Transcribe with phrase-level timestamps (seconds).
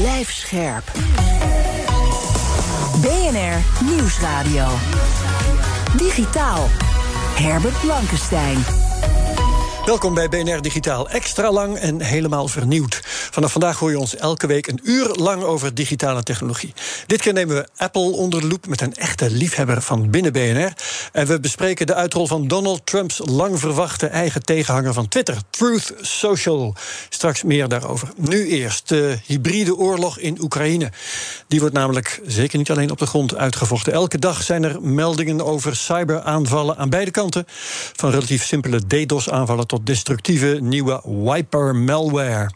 [0.00, 0.92] Blijf scherp.
[3.00, 4.66] BNR Nieuwsradio.
[5.96, 6.66] Digitaal.
[7.36, 8.83] Herbert Blankenstein.
[9.86, 11.08] Welkom bij BNR Digitaal.
[11.08, 13.00] Extra lang en helemaal vernieuwd.
[13.04, 16.72] Vanaf vandaag hoor je ons elke week een uur lang over digitale technologie.
[17.06, 20.72] Dit keer nemen we Apple onder de loep met een echte liefhebber van binnen BNR.
[21.12, 25.92] En we bespreken de uitrol van Donald Trumps lang verwachte eigen tegenhanger van Twitter, Truth
[26.00, 26.74] Social.
[27.08, 28.08] Straks meer daarover.
[28.16, 30.92] Nu eerst de hybride oorlog in Oekraïne.
[31.48, 33.92] Die wordt namelijk zeker niet alleen op de grond uitgevochten.
[33.92, 37.44] Elke dag zijn er meldingen over cyberaanvallen aan beide kanten.
[37.96, 42.50] Van relatief simpele DDoS-aanvallen tot destructieve nieuwe wiper-malware.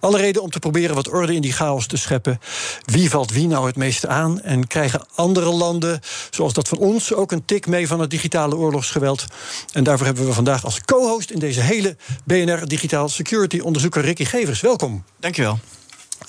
[0.00, 2.40] Alle reden om te proberen wat orde in die chaos te scheppen.
[2.84, 4.40] Wie valt wie nou het meeste aan?
[4.40, 8.56] En krijgen andere landen, zoals dat van ons, ook een tik mee van het digitale
[8.56, 9.24] oorlogsgeweld?
[9.72, 14.24] En daarvoor hebben we vandaag als co-host in deze hele BNR Digitaal Security onderzoeker Ricky
[14.24, 14.60] Gevers.
[14.60, 15.04] Welkom.
[15.20, 15.58] Dankjewel.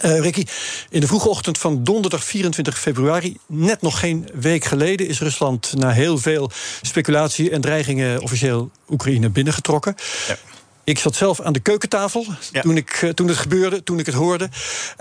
[0.06, 0.46] Uh, Ricky,
[0.90, 5.74] in de vroege ochtend van donderdag 24 februari, net nog geen week geleden, is Rusland
[5.78, 9.96] na heel veel speculatie en dreigingen officieel Oekraïne binnengetrokken.
[10.90, 12.62] Ik zat zelf aan de keukentafel ja.
[12.62, 14.50] toen, ik, uh, toen het gebeurde, toen ik het hoorde.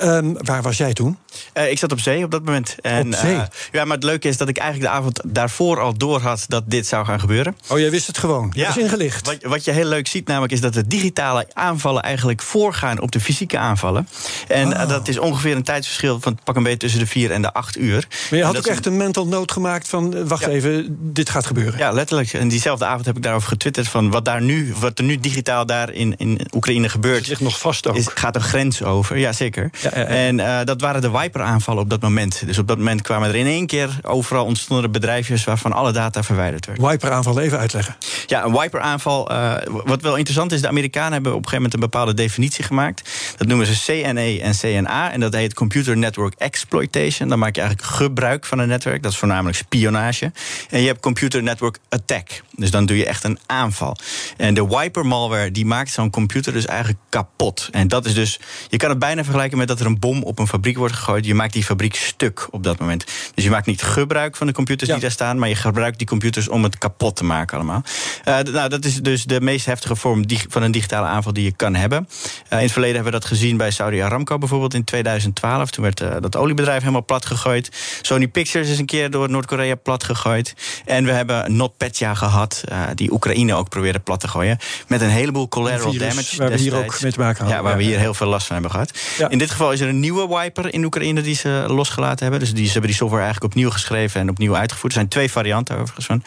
[0.03, 1.19] Um, waar was jij toen?
[1.55, 2.77] Uh, ik zat op zee op dat moment.
[2.81, 3.35] En, op zee?
[3.35, 6.45] Uh, ja, maar het leuke is dat ik eigenlijk de avond daarvoor al door had
[6.49, 7.57] dat dit zou gaan gebeuren.
[7.69, 8.53] Oh, jij wist het gewoon?
[8.55, 8.67] Ja.
[8.67, 9.27] Dat is ingelicht.
[9.27, 13.13] Wat, wat, je heel leuk ziet namelijk is dat de digitale aanvallen eigenlijk voorgaan op
[13.13, 14.09] de fysieke aanvallen.
[14.49, 14.89] En oh.
[14.89, 17.79] dat is ongeveer een tijdsverschil van pak een beetje tussen de 4 en de 8
[17.79, 18.07] uur.
[18.31, 20.49] Maar je had ook echt een mental note gemaakt van wacht ja.
[20.49, 21.79] even, dit gaat gebeuren.
[21.79, 22.33] Ja, letterlijk.
[22.33, 25.67] En diezelfde avond heb ik daarover getwitterd van wat, daar nu, wat er nu digitaal
[25.67, 27.19] daar in, in Oekraïne gebeurt.
[27.19, 27.97] Het ligt nog vast ook.
[27.97, 29.71] Is, gaat een grens over, ja zeker.
[29.81, 30.07] Ja, ja, ja.
[30.07, 32.43] En uh, dat waren de Wiper-aanvallen op dat moment.
[32.47, 35.93] Dus op dat moment kwamen er in één keer overal ontstonden er bedrijfjes waarvan alle
[35.93, 36.81] data verwijderd werd.
[36.81, 37.97] Wiper-aanval, even uitleggen.
[38.27, 39.33] Ja, een Wiper-aanval.
[39.33, 42.65] Uh, wat wel interessant is, de Amerikanen hebben op een gegeven moment een bepaalde definitie
[42.65, 43.11] gemaakt.
[43.37, 45.13] Dat noemen ze CNE en CNA.
[45.13, 47.29] En dat heet Computer Network Exploitation.
[47.29, 49.03] Dan maak je eigenlijk gebruik van een netwerk.
[49.03, 50.33] Dat is voornamelijk spionage.
[50.71, 52.43] En je hebt Computer Network Attack.
[52.57, 53.97] Dus dan doe je echt een aanval.
[54.37, 57.69] En de Wiper-malware die maakt zo'n computer dus eigenlijk kapot.
[57.73, 60.39] En dat is dus, je kan het bijna vergelijken met dat er een bom op
[60.39, 61.25] een fabriek wordt gegooid.
[61.25, 63.05] Je maakt die fabriek stuk op dat moment.
[63.35, 64.95] Dus je maakt niet gebruik van de computers ja.
[64.95, 67.83] die daar staan, maar je gebruikt die computers om het kapot te maken allemaal.
[68.25, 71.53] Uh, nou, dat is dus de meest heftige vorm van een digitale aanval die je
[71.53, 72.09] kan hebben.
[72.09, 75.71] Uh, in het verleden hebben we dat gezien bij Saudi Aramco bijvoorbeeld in 2012.
[75.71, 77.99] Toen werd uh, dat oliebedrijf helemaal plat gegooid.
[78.03, 80.55] Sony Pictures is een keer door Noord-Korea plat gegooid.
[80.85, 82.65] En we hebben NotPetya gehad,
[82.95, 84.59] die Oekraïne ook probeerde plat te gooien.
[84.87, 86.37] Met een heleboel collateral virus, damage.
[86.37, 87.57] Waar we hier ook mee te maken hadden.
[87.57, 88.93] Ja, waar we hier heel veel last van hebben gehad.
[89.29, 92.41] In dit geval is er een nieuwe wiper in Oekraïne die ze losgelaten hebben.
[92.41, 94.93] Dus die, ze hebben die software eigenlijk opnieuw geschreven en opnieuw uitgevoerd.
[94.93, 96.23] Er zijn twee varianten overigens van.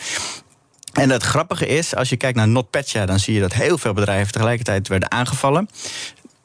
[0.92, 3.94] En het grappige is, als je kijkt naar NotPetya, dan zie je dat heel veel
[3.94, 5.70] bedrijven tegelijkertijd werden aangevallen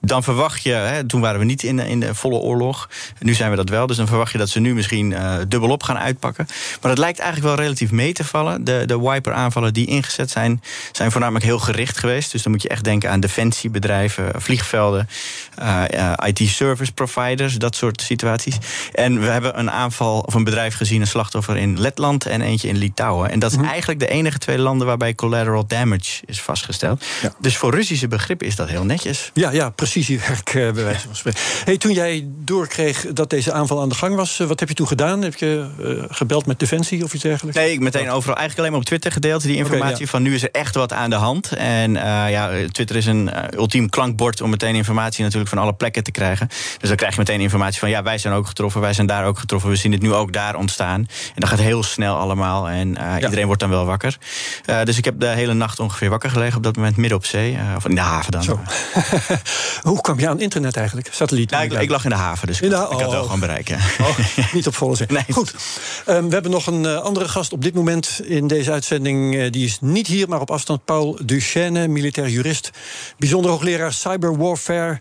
[0.07, 2.89] dan verwacht je, hè, toen waren we niet in, in de volle oorlog.
[3.21, 3.87] Nu zijn we dat wel.
[3.87, 6.47] Dus dan verwacht je dat ze nu misschien uh, dubbelop gaan uitpakken.
[6.81, 8.65] Maar het lijkt eigenlijk wel relatief mee te vallen.
[8.65, 10.63] De, de wiper-aanvallen die ingezet zijn,
[10.93, 12.33] zijn voornamelijk heel gericht geweest.
[12.33, 15.09] Dus dan moet je echt denken aan defensiebedrijven, vliegvelden,
[15.63, 18.57] uh, uh, IT-service providers, dat soort situaties.
[18.93, 22.69] En we hebben een aanval of een bedrijf gezien, een slachtoffer in Letland en eentje
[22.69, 23.31] in Litouwen.
[23.31, 23.71] En dat is mm -hmm.
[23.71, 27.05] eigenlijk de enige twee landen waarbij collateral damage is vastgesteld.
[27.23, 27.33] Ja.
[27.39, 29.31] Dus voor Russische begrip is dat heel netjes.
[29.35, 31.41] Ja, ja, precies precisiewerk, bij wijze van spreken.
[31.65, 34.87] Hey, toen jij doorkreeg dat deze aanval aan de gang was, wat heb je toen
[34.87, 35.23] gedaan?
[35.23, 37.59] Heb je uh, gebeld met Defensie of iets dergelijks?
[37.59, 38.37] Nee, ik meteen overal.
[38.37, 39.43] Eigenlijk alleen maar op Twitter gedeeld.
[39.43, 40.07] Die informatie okay, ja.
[40.07, 41.53] van nu is er echt wat aan de hand.
[41.53, 45.73] En uh, ja, Twitter is een uh, ultiem klankbord om meteen informatie natuurlijk van alle
[45.73, 46.49] plekken te krijgen.
[46.79, 49.27] Dus dan krijg je meteen informatie van ja, wij zijn ook getroffen, wij zijn daar
[49.27, 49.71] ook getroffen.
[49.71, 51.01] We zien het nu ook daar ontstaan.
[51.35, 52.69] En dat gaat heel snel allemaal.
[52.69, 53.21] En ja.
[53.21, 54.19] iedereen wordt dan wel wakker.
[54.85, 57.59] dus ik heb de hele nacht ongeveer wakker gelegen op dat moment midden op zee.
[57.77, 58.43] of in de haven dan.
[58.43, 58.61] Zo.
[59.83, 61.09] Hoe kwam je aan internet eigenlijk?
[61.13, 61.51] Satelliet?
[61.51, 63.79] Nou, ik, ik, lag in de haven, dus ik, ha ik had wel gewoon bereiken.
[64.01, 64.19] Oh,
[64.53, 64.95] niet op volle.
[65.09, 65.25] Nee.
[65.31, 65.55] Goed.
[66.09, 69.35] Um, we hebben nog een uh, andere gast op dit moment in deze uitzending.
[69.35, 70.85] Uh, die is niet hier, maar op afstand.
[70.85, 72.71] Paul Duchesne, militair jurist.
[73.19, 74.99] Bijzonder hoogleraar cyberwarfare.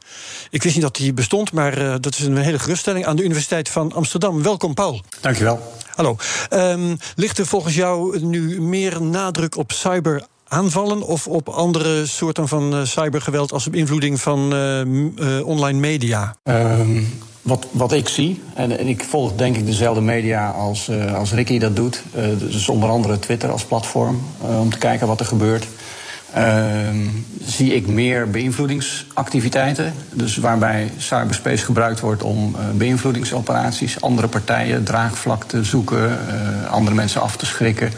[0.50, 3.06] Ik wist niet dat hij bestond, maar uh, dat is een hele geruststelling.
[3.06, 4.44] Aan de Universiteit van Amsterdam.
[4.44, 5.02] Welkom, Paul.
[5.22, 5.74] Dankjewel.
[5.96, 6.18] Hallo.
[6.50, 10.24] Um, ligt er volgens jou nu meer nadruk op cyber
[10.56, 16.36] aanvallen of op andere soorten van uh, cybergeweld als beïnvloeding van uh, uh, online media?
[16.44, 17.08] Um,
[17.42, 21.34] wat, wat ik zie, en, en, ik volg denk ik dezelfde media als, uh, als
[21.34, 22.04] Ricky dat doet.
[22.16, 25.68] Uh, dus onder andere Twitter als platform, uh, om te kijken wat er gebeurt.
[26.34, 27.08] Ehm,
[27.46, 29.94] zie ik meer beïnvloedingsactiviteiten.
[30.14, 36.20] Dus waarbij cyberspace gebruikt wordt om beïnvloedingsoperaties, andere partijen draagvlak te zoeken,
[36.70, 37.92] andere mensen af te schrikken,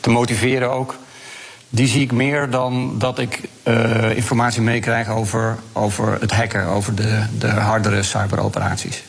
[0.00, 0.94] te motiveren ook
[1.74, 6.94] die zie ik meer dan dat ik uh, informatie meekrijg over, over het hacken, over
[6.94, 9.02] de, de hardere cyberoperaties.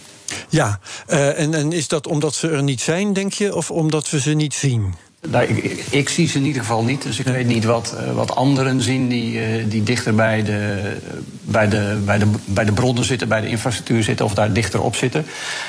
[0.50, 4.09] Ja, uh, en, en is dat omdat ze er niet zijn, denk je, of omdat
[4.09, 4.94] we ze niet zien?
[5.27, 7.01] Nou, ik, ik, zie ze in ieder geval niet.
[7.01, 10.81] Dus ik weet niet wat, uh, wat anderen zien die, uh, die dichter bij de,
[11.42, 14.81] bij, de, bij, de, bij de bronnen zitten, bij de infrastructuur zitten of daar dichter
[14.81, 15.22] op zitten.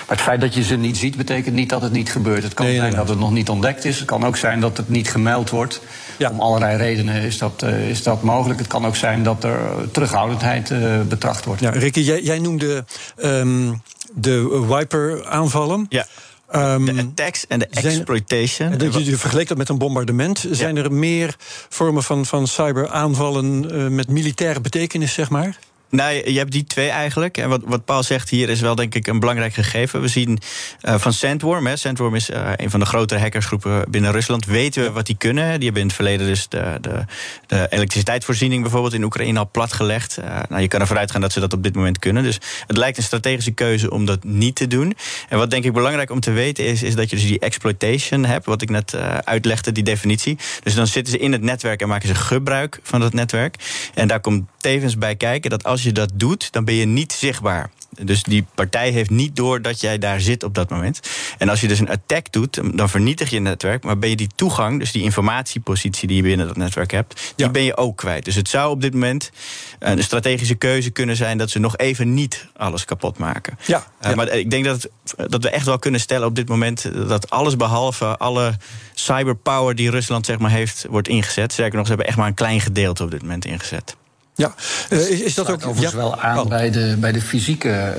[0.06, 2.42] Maar het feit dat je ze niet ziet, betekent niet dat het niet gebeurt.
[2.42, 3.96] Het kan nee, zijn dat het nog niet ontdekt is.
[3.96, 5.80] Het kan ook zijn dat het niet gemeld wordt.
[6.16, 6.30] Ja.
[6.30, 8.58] Om allerlei redenen is dat, uh, is dat mogelijk.
[8.58, 9.58] Het kan ook zijn dat er
[9.90, 10.72] terughoudendheid
[11.08, 11.60] betracht wordt.
[11.60, 12.84] Ja, Ricky, jij, jij noemde
[13.16, 13.82] um,
[14.14, 15.86] de wiper-aanvallen.
[15.88, 16.06] Ja.
[16.54, 18.74] Um, de attacks en de exploitation.
[18.78, 20.40] Zijn, je, je vergeleek dat met een bombardement.
[20.40, 20.54] Ja.
[20.54, 21.36] Zijn er meer
[21.68, 25.58] vormen van, van cyberaanvallen uh, met militaire betekenis, zeg maar?
[25.90, 27.38] Nou, je hebt die twee eigenlijk.
[27.38, 30.00] En wat, wat Paul zegt hier is wel denk ik een belangrijk gegeven.
[30.00, 30.38] We zien
[30.82, 31.66] uh, van Sandworm.
[31.66, 31.76] Hè.
[31.76, 34.46] Sandworm is uh, een van de grotere hackersgroepen binnen Rusland.
[34.46, 35.54] Weten we wat die kunnen.
[35.54, 37.04] Die hebben in het verleden dus de, de,
[37.46, 40.18] de elektriciteitsvoorziening bijvoorbeeld in Oekraïne al platgelegd.
[40.18, 42.22] Uh, nou, je kan ervan uitgaan dat ze dat op dit moment kunnen.
[42.22, 44.96] Dus het lijkt een strategische keuze om dat niet te doen.
[45.28, 48.24] En wat denk ik belangrijk om te weten is, is dat je dus die exploitation
[48.24, 48.46] hebt.
[48.46, 48.94] Wat ik net
[49.24, 50.38] uitlegde, die definitie.
[50.62, 53.56] Dus dan zitten ze in het netwerk en maken ze gebruik van dat netwerk.
[53.94, 57.12] En daar komt tevens bij kijken dat als je dat doet, dan ben je niet
[57.12, 57.70] zichtbaar.
[58.00, 61.00] Dus die partij heeft niet door dat jij daar zit op dat moment.
[61.38, 63.84] En als je dus een attack doet, dan vernietig je het netwerk.
[63.84, 67.50] Maar ben je die toegang, dus die informatiepositie die je binnen dat netwerk hebt, die
[67.50, 68.24] ben je ook kwijt.
[68.24, 69.30] Dus het zou op dit moment
[69.78, 73.58] een strategische keuze kunnen zijn dat ze nog even niet alles kapot maken.
[73.66, 76.90] Ja, uh, maar ik denk dat, dat we echt wel kunnen stellen op dit moment
[77.08, 78.56] dat alles behalve alle
[78.94, 81.52] cyberpower die Rusland zeg maar heeft, wordt ingezet.
[81.52, 83.96] Zeker nog, ze hebben echt maar een klein gedeelte op dit moment ingezet.
[84.36, 84.54] Ja,
[84.90, 85.98] uh, is, is dat ook overigens ja?
[85.98, 86.46] wel aan oh.
[86.46, 87.94] bij, de, bij de fysieke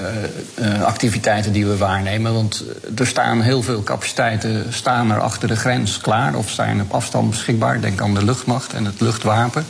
[0.60, 2.34] uh, uh, activiteiten die we waarnemen?
[2.34, 2.64] Want
[2.96, 7.30] er staan heel veel capaciteiten staan er achter de grens klaar of zijn op afstand
[7.30, 7.82] beschikbaar.
[7.82, 9.66] Denk aan de luchtmacht en het luchtwapen.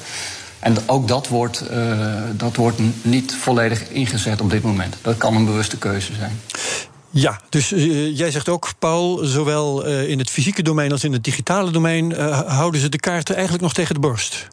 [0.59, 1.63] En ook dat wordt,
[2.31, 4.95] dat wordt niet volledig ingezet op dit moment.
[5.01, 6.39] Dat kan een bewuste keuze zijn.
[7.09, 11.13] Ja, dus uh, jij zegt ook, Paul, zowel uh, in het fysieke domein als in
[11.13, 14.47] het digitale domein uh, houden ze de kaarten eigenlijk nog tegen de borst.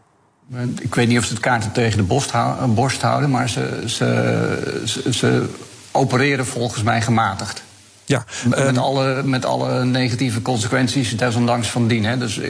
[0.80, 2.32] Ik weet niet of ze het kaarten tegen de borst,
[2.66, 5.48] borst houden, maar ze, ze, ze, ze,
[5.90, 7.62] opereren volgens mij gematigd.
[8.04, 12.04] Ja, met, um, alle, met alle negatieve consequenties desondanks van dien.
[12.04, 12.18] Hè.
[12.18, 12.40] Dus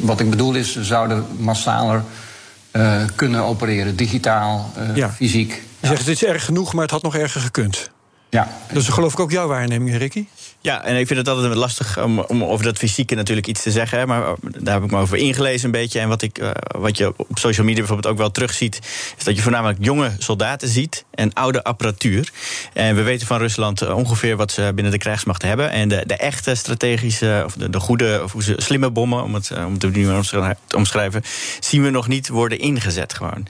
[0.00, 2.02] wat ik bedoel is, ze zouden massaler
[2.72, 5.10] uh, kunnen opereren, digitaal, uh, ja.
[5.10, 5.50] fysiek.
[5.52, 5.88] Je ja.
[5.88, 7.90] zegt, het is erg genoeg, maar het had nog erger gekund.
[8.30, 8.48] Ja.
[8.72, 10.26] Dus geloof ik ook jouw waarneming, Ricky?
[10.66, 14.08] Ja, en ik vind het altijd lastig om, over dat fysieke natuurlijk iets te zeggen.
[14.08, 16.00] Maar daar heb ik me over ingelezen een beetje.
[16.00, 18.78] En wat, ik, uh, wat je op social media bijvoorbeeld ook wel terugziet...
[19.18, 22.32] is dat je voornamelijk jonge soldaten ziet en oude apparatuur.
[22.72, 25.70] En we weten van Rusland uh, ongeveer wat ze binnen de krijgsmacht hebben.
[25.70, 29.22] En de, de echte strategische, of de, de goede, of hoe ze, slimme bommen...
[29.22, 31.22] om het, uh, om het opnieuw te omschrijven,
[31.60, 33.46] zien we nog niet worden ingezet gewoon.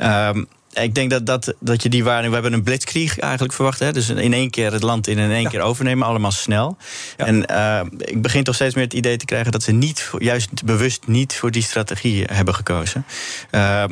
[0.00, 2.34] Um, ik denk dat, dat, dat je die waarneming...
[2.34, 3.78] We hebben een blitzkrieg eigenlijk verwacht.
[3.78, 3.92] Hè?
[3.92, 5.48] Dus in één keer het land in in één ja.
[5.48, 6.06] keer overnemen.
[6.06, 6.76] Allemaal snel.
[7.16, 7.26] Ja.
[7.26, 9.52] En uh, ik begin toch steeds meer het idee te krijgen...
[9.52, 13.04] dat ze niet, juist bewust niet voor die strategie hebben gekozen.
[13.50, 13.84] Uh,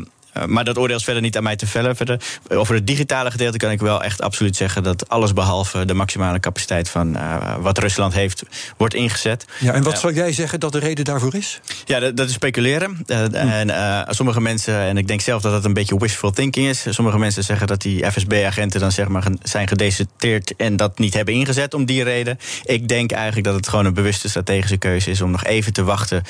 [0.47, 1.97] maar dat oordeel is verder niet aan mij te vellen.
[1.97, 5.95] Verder, over het digitale gedeelte kan ik wel echt absoluut zeggen dat alles behalve de
[5.95, 8.43] maximale capaciteit van uh, wat Rusland heeft,
[8.77, 9.45] wordt ingezet.
[9.61, 11.61] Ja, en wat uh, zou jij zeggen dat de reden daarvoor is?
[11.85, 13.05] Ja, dat, dat is speculeren.
[13.07, 13.35] Uh, hm.
[13.35, 16.87] En sommige mensen, en ik denk zelf dat dat een beetje wishful thinking is.
[16.89, 21.35] Sommige mensen zeggen dat die FSB-agenten dan zeg maar zijn gedeserteerd en dat niet hebben
[21.35, 22.39] ingezet om die reden.
[22.65, 25.85] Ik denk eigenlijk dat het gewoon een bewuste strategische keuze is om nog even te
[25.85, 26.23] wachten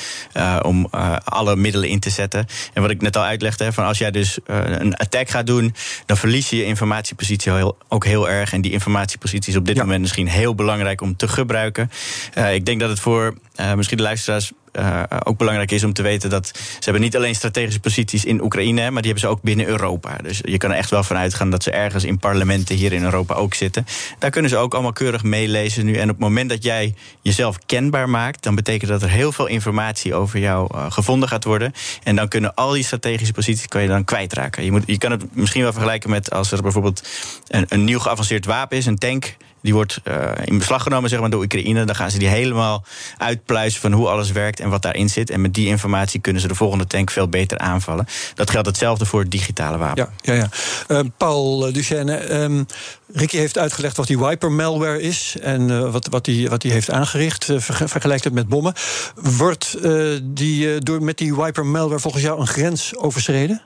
[0.62, 0.88] om
[1.24, 2.46] alle middelen in te zetten.
[2.72, 5.46] En wat ik net al uitlegde, van als als jij dus uh, een attack gaat
[5.46, 5.74] doen,
[6.06, 8.52] dan verlies je je informatiepositie heel, ook heel erg.
[8.52, 9.82] En die informatiepositie is op dit ja.
[9.82, 11.90] moment misschien heel belangrijk om te gebruiken.
[12.38, 15.92] Uh, ik denk dat het voor uh, misschien de luisteraars uh, ook belangrijk is om
[15.92, 19.36] te weten dat ze hebben niet alleen strategische posities in Oekraïne, maar die hebben ze
[19.36, 20.16] ook binnen Europa.
[20.22, 23.02] Dus je kan er echt wel van uitgaan dat ze ergens in parlementen hier in
[23.02, 23.86] Europa ook zitten.
[24.18, 25.94] Daar kunnen ze ook allemaal keurig meelezen nu.
[25.94, 29.46] En op het moment dat jij jezelf kenbaar maakt, dan betekent dat er heel veel
[29.46, 31.72] informatie over jou uh, gevonden gaat worden.
[32.02, 34.64] En dan kunnen al die strategische posities kan je dan kwijtraken.
[34.64, 37.08] Je, moet, je kan het misschien wel vergelijken met als er bijvoorbeeld
[37.48, 40.00] een nieuw geavanceerd wapen is, een tank Die wordt
[40.44, 41.84] in beslag genomen zeg maar, door Oekraïne.
[41.84, 42.84] Dan gaan ze die helemaal
[43.18, 45.30] uitpluizen van hoe alles werkt en wat daarin zit.
[45.30, 48.06] En met die informatie kunnen ze de volgende tank veel beter aanvallen.
[48.34, 50.08] Dat geldt hetzelfde voor het digitale wapen.
[50.22, 50.48] Ja, ja,
[50.88, 51.02] ja.
[51.16, 52.66] Paul Duchesne, um,
[53.12, 56.90] Ricky heeft uitgelegd wat die wiper malware is en wat, wat die, wat die heeft
[56.90, 57.46] aangericht.
[57.56, 58.74] vergelijkt het met bommen.
[59.14, 59.76] Wordt
[60.22, 63.62] die, door, met die wiper malware volgens jou een grens overschreden?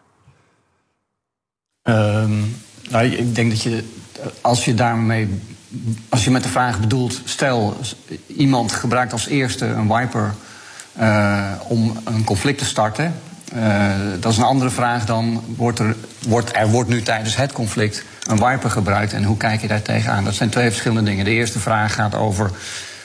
[1.82, 2.56] Um,
[2.90, 3.84] nou, ik denk dat je,
[4.40, 5.28] als je daarmee,
[6.08, 7.76] als je met de vraag bedoelt, stel
[8.26, 10.34] iemand gebruikt als eerste een wiper
[11.00, 13.14] uh, om een conflict te starten.
[13.54, 15.96] Uh, dat is een andere vraag dan wordt er,
[16.28, 19.82] wordt, er wordt nu tijdens het conflict een wiper gebruikt en hoe kijk je daar
[19.82, 20.24] tegenaan?
[20.24, 21.24] Dat zijn twee verschillende dingen.
[21.24, 22.50] De eerste vraag gaat over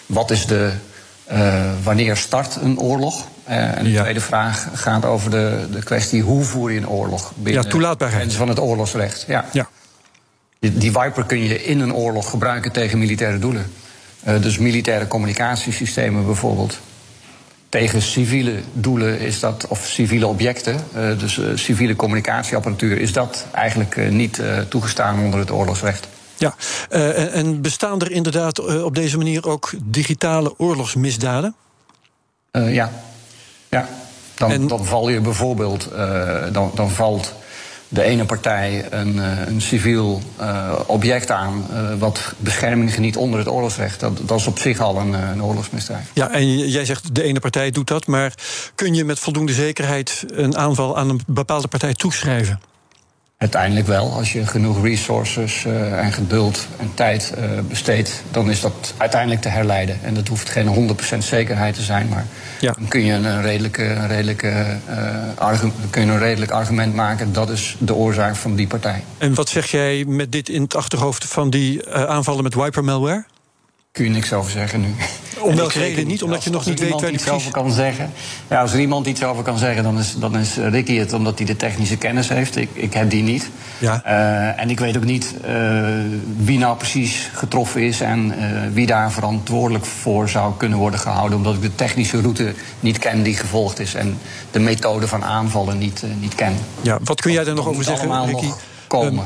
[0.05, 0.71] wat is de,
[1.31, 3.27] uh, wanneer start een oorlog?
[3.43, 4.01] En de ja.
[4.01, 8.33] tweede vraag gaat over de, de kwestie hoe voer je een oorlog binnen ja, toelaatbaarheid.
[8.33, 9.25] van het oorlogsrecht.
[9.27, 9.45] Ja.
[9.51, 9.67] ja.
[10.59, 13.71] Die, die Viper kun je in een oorlog gebruiken tegen militaire doelen.
[14.27, 16.79] Uh, dus militaire communicatiesystemen bijvoorbeeld.
[17.69, 24.11] Tegen civiele doelen is dat, of civiele objecten, uh, dus civiele communicatieapparatuur, is dat eigenlijk
[24.11, 26.07] niet toegestaan onder het oorlogsrecht.
[26.37, 26.55] Ja,
[26.89, 31.55] en, en bestaan er inderdaad op deze manier ook digitale oorlogsmisdaden?
[32.51, 32.91] ja,
[33.69, 33.87] ja,
[34.35, 34.67] dan, en...
[34.67, 35.89] dan val je bijvoorbeeld,
[36.51, 37.33] dan, dan valt
[37.87, 41.65] de ene partij een, uh, een civiel uh, object aan.
[41.99, 43.99] wat bescherming geniet onder het oorlogsrecht.
[43.99, 46.11] Dat, dat is op zich al een, een oorlogsmisdrijf.
[46.13, 48.07] Ja, en jij zegt de ene partij doet dat.
[48.07, 48.33] Maar
[48.75, 52.59] kun je met voldoende zekerheid een aanval aan een bepaalde partij toeschrijven?
[53.37, 54.11] Uiteindelijk wel.
[54.11, 59.41] Als je genoeg resources uh, en geduld en tijd uh, besteedt, dan is dat uiteindelijk
[59.41, 59.99] te herleiden.
[60.03, 62.25] En dat hoeft geen 100% zekerheid te zijn, maar
[62.59, 62.71] ja.
[62.71, 64.95] dan kun je een, redelijke, een redelijke, uh,
[65.35, 67.33] argument, kun je een redelijk argument maken.
[67.33, 69.03] Dat is de oorzaak van die partij.
[69.17, 73.25] En wat zeg jij met dit in het achterhoofd van die aanvallen met wiper malware?
[73.97, 74.87] kun je niks over zeggen nu.
[75.41, 76.23] Om welke reden niet?
[76.23, 78.11] Omdat je nog niet weet waar die iets over kan zeggen.
[78.47, 81.37] Ja, als er iemand iets over kan zeggen, dan is, dan is Ricky het omdat
[81.37, 82.55] hij de technische kennis heeft.
[82.55, 83.49] Ik, ik heb die niet.
[83.77, 84.01] Ja.
[84.05, 85.87] Uh, en ik weet ook niet uh,
[86.37, 91.37] wie nou precies getroffen is en uh, wie daar verantwoordelijk voor zou kunnen worden gehouden.
[91.37, 94.17] Omdat ik de technische route niet ken die gevolgd is en
[94.51, 96.53] de methode van aanvallen niet, niet ken.
[96.81, 98.49] Ja, wat kun jij daar nog over zeggen, Ricky?
[98.87, 99.25] Komen.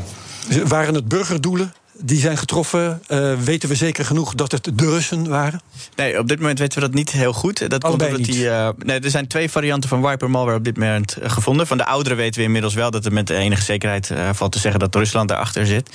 [0.51, 3.01] Um, waren het burgerdoelen die zijn getroffen.
[3.07, 5.61] Uh, weten we zeker genoeg dat het de Russen waren?
[5.95, 7.69] Nee, op dit moment weten we dat niet heel goed.
[7.69, 10.77] Dat komt omdat die, uh, nee, er zijn twee varianten van wiper malware op dit
[10.77, 11.67] moment uh, gevonden.
[11.67, 14.79] Van de oudere weten we inmiddels wel dat er met enige zekerheid valt te zeggen
[14.79, 15.89] dat Rusland daarachter zit.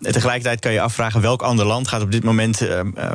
[0.00, 2.68] tegelijkertijd kan je afvragen welk ander land gaat op dit moment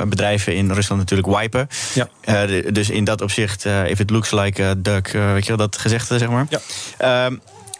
[0.07, 1.67] bedrijven in Rusland natuurlijk wipen.
[1.93, 2.45] Ja.
[2.71, 6.29] dus in dat opzicht, if it looks like duck, weet je wel dat gezegde zeg
[6.29, 6.47] maar.
[6.49, 7.29] Ja.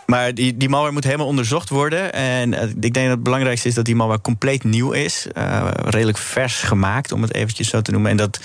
[0.06, 2.14] Maar die, die malware moet helemaal onderzocht worden.
[2.14, 5.28] En uh, ik denk dat het belangrijkste is dat die malware compleet nieuw is.
[5.38, 8.12] Uh, redelijk vers gemaakt, om het eventjes zo te noemen.
[8.12, 8.40] En dat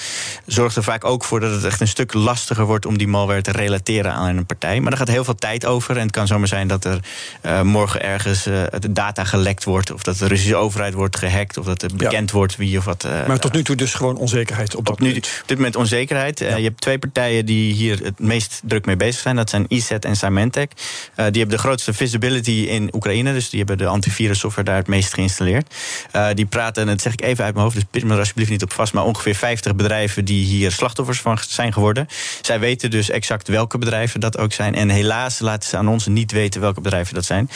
[0.47, 3.43] zorgt er vaak ook voor dat het echt een stuk lastiger wordt om die malware
[3.43, 4.81] te relateren aan een partij.
[4.81, 5.97] Maar er gaat heel veel tijd over.
[5.97, 7.01] En het kan zomaar zijn dat er
[7.43, 9.93] uh, morgen ergens de data gelekt wordt.
[9.93, 11.57] Of dat de Russische overheid wordt gehackt.
[11.57, 12.37] Of dat er bekend ja.
[12.37, 13.07] wordt wie of wat.
[13.27, 16.39] maar tot nu toe dus gewoon onzekerheid op dat op, nu, op dit moment onzekerheid.
[16.39, 16.57] Ja.
[16.57, 19.37] je hebt twee partijen die hier het meest druk mee bezig zijn.
[19.37, 20.71] Dat zijn ESET en Symantec.
[21.15, 23.33] die hebben de grootste visibility in Oekraïne.
[23.33, 25.75] Dus die hebben de antivirussoftware daar het meest geïnstalleerd.
[26.17, 28.19] Uh, die praten, en dat zeg ik even uit mijn hoofd, dus pit me er
[28.19, 28.93] alsjeblieft niet op vast.
[28.93, 32.07] Maar ongeveer 50 bedrijven die hier slachtoffers van zijn geworden.
[32.41, 34.75] Zij weten dus exact welke bedrijven dat ook zijn.
[34.75, 37.51] En helaas laten ze aan ons niet weten welke bedrijven dat zijn.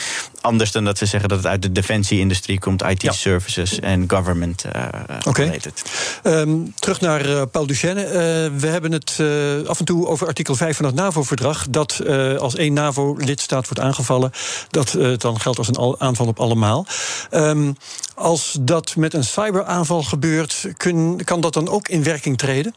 [0.45, 4.83] Anders dan dat ze zeggen dat het uit de defensie-industrie komt, IT-services en government uh,
[5.23, 5.45] okay.
[5.45, 5.83] related.
[6.23, 8.05] Um, terug naar uh, Paul Duchesne.
[8.05, 8.11] Uh,
[8.59, 9.19] we hebben het
[9.67, 11.65] af en toe over artikel 5 van het NAVO-verdrag.
[11.69, 12.01] Dat
[12.39, 14.31] als één NAVO-lidstaat wordt aangevallen,
[14.69, 16.85] dat het dan geldt als een aanval op allemaal.
[17.31, 17.75] Um,
[18.15, 22.73] als dat met een cyberaanval gebeurt, kun, kan dat dan ook in werking treden?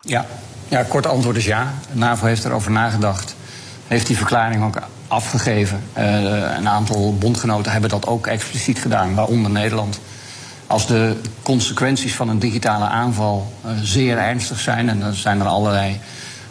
[0.00, 0.26] Ja,
[0.68, 1.74] ja kort antwoord is ja.
[1.92, 3.36] De NAVO heeft erover nagedacht.
[3.86, 4.76] Heeft die verklaring ook
[5.08, 5.80] afgegeven.
[5.98, 10.00] Uh, een aantal bondgenoten hebben dat ook expliciet gedaan, waaronder Nederland.
[10.66, 15.46] Als de consequenties van een digitale aanval uh, zeer ernstig zijn, en dan zijn er
[15.46, 16.00] allerlei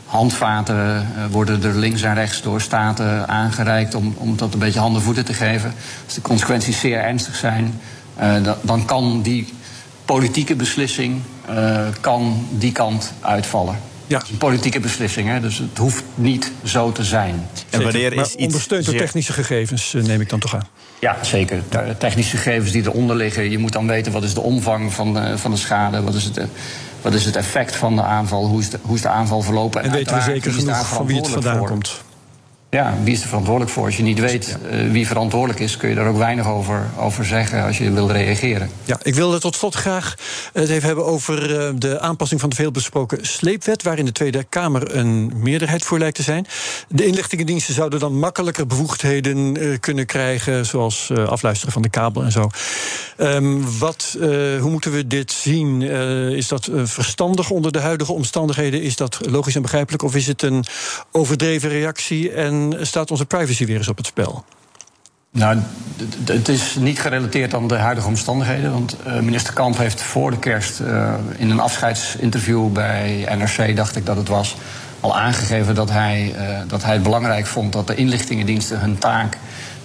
[0.06, 0.76] handvaten,
[1.18, 5.02] uh, worden er links en rechts door staten aangereikt om, om dat een beetje handen
[5.02, 5.74] voeten te geven.
[6.06, 7.80] Als de consequenties zeer ernstig zijn,
[8.62, 9.54] dan kan die
[10.06, 11.22] politieke beslissing
[12.02, 13.80] kan die kant uitvallen.
[14.08, 14.22] Ja.
[14.32, 15.40] een politieke beslissing, hè?
[15.40, 17.48] dus het hoeft niet zo te zijn.
[17.70, 20.68] En wanneer is iets ondersteund door technische gegevens, eh, neem ik dan toch aan?
[21.00, 21.64] Ja, zeker.
[21.70, 23.50] De technische gegevens die eronder liggen.
[23.50, 26.24] Je moet dan weten wat is de omvang van de, van de schade, wat is
[26.24, 26.46] het, eh,
[27.02, 29.82] wat is het effect van de aanval, hoe is de, hoe is de aanval verlopen.
[29.82, 32.04] En, en weten we zeker genoeg van wie het vandaan komt?
[32.76, 33.86] Ja, wie is er verantwoordelijk voor?
[33.86, 37.26] Als je niet weet uh, wie verantwoordelijk is, kun je daar ook weinig over, over
[37.26, 38.70] zeggen als je wil reageren.
[38.84, 40.16] Ja, ik wilde tot slot graag
[40.54, 44.96] het even hebben over uh, de aanpassing van de veelbesproken sleepwet, waarin de Tweede Kamer
[44.96, 46.46] een meerderheid voor lijkt te zijn.
[46.88, 52.32] De inlichtingendiensten zouden dan makkelijker bevoegdheden uh, kunnen krijgen, zoals afluisteren van de kabel en
[52.32, 52.50] zo.
[53.18, 54.18] Um, wat,
[54.60, 55.82] hoe moeten we dit zien?
[56.32, 58.82] is dat verstandig onder de huidige omstandigheden?
[58.82, 60.04] Is dat logisch en begrijpelijk?
[60.04, 60.66] Of is het een
[61.12, 64.46] overdreven reactie en staat onze privacy weer eens op het spel?
[65.36, 65.60] Nou,
[66.26, 68.72] het is niet gerelateerd aan de huidige omstandigheden.
[68.72, 73.96] Want uh, minister Kamp heeft voor de kerst uh, in een afscheidsinterview bij NRC, dacht
[73.96, 74.56] ik dat het was,
[75.00, 79.38] al aangegeven dat hij, uh, dat hij het belangrijk vond dat de inlichtingendiensten hun taak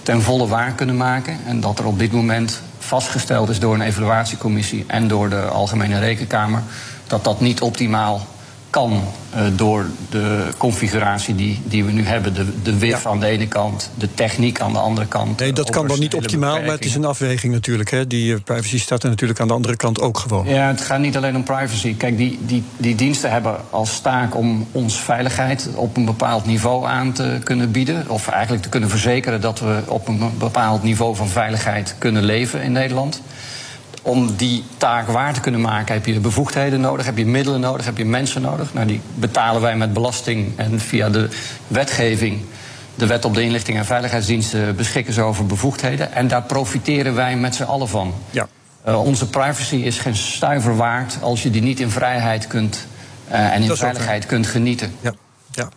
[0.03, 1.39] ten volle waar kunnen maken.
[1.47, 5.99] En dat er op dit moment vastgesteld is door een evaluatiecommissie en door de Algemene
[5.99, 6.63] Rekenkamer
[7.07, 8.27] dat dat niet optimaal
[8.71, 9.03] kan
[9.35, 12.35] uh, door de configuratie die, die we nu hebben.
[12.35, 13.11] De, de WIF ja.
[13.11, 15.39] aan de ene kant, de techniek aan de andere kant.
[15.39, 17.91] Nee, dat kan dan niet optimaal, maar het is een afweging natuurlijk.
[17.91, 18.07] Hè.
[18.07, 20.47] Die uh, privacy staat er natuurlijk aan de andere kant ook gewoon.
[20.47, 21.97] Ja, het gaat niet alleen om privacy.
[21.97, 26.87] Kijk, die, die, die diensten hebben als taak om ons veiligheid op een bepaald niveau
[26.87, 28.05] aan te kunnen bieden.
[28.09, 32.63] Of eigenlijk te kunnen verzekeren dat we op een bepaald niveau van veiligheid kunnen leven
[32.63, 33.21] in Nederland
[34.03, 37.85] om die taak waar te kunnen maken heb je bevoegdheden nodig, heb je middelen nodig,
[37.85, 38.75] heb je mensen nodig.
[38.75, 41.29] Nou, die betalen wij met belasting en via de
[41.67, 42.41] wetgeving.
[42.95, 46.13] De wet op de inlichting en veiligheidsdiensten beschikken ze over bevoegdheden.
[46.13, 48.15] En daar profiteren wij met z'n allen van.
[48.31, 48.49] Ja.
[48.89, 52.87] Uh, onze privacy is geen stuiver waard als je die niet in vrijheid kunt
[53.31, 54.93] uh, en in veiligheid kunt genieten.
[55.01, 55.13] Ja.
[55.51, 55.69] ja.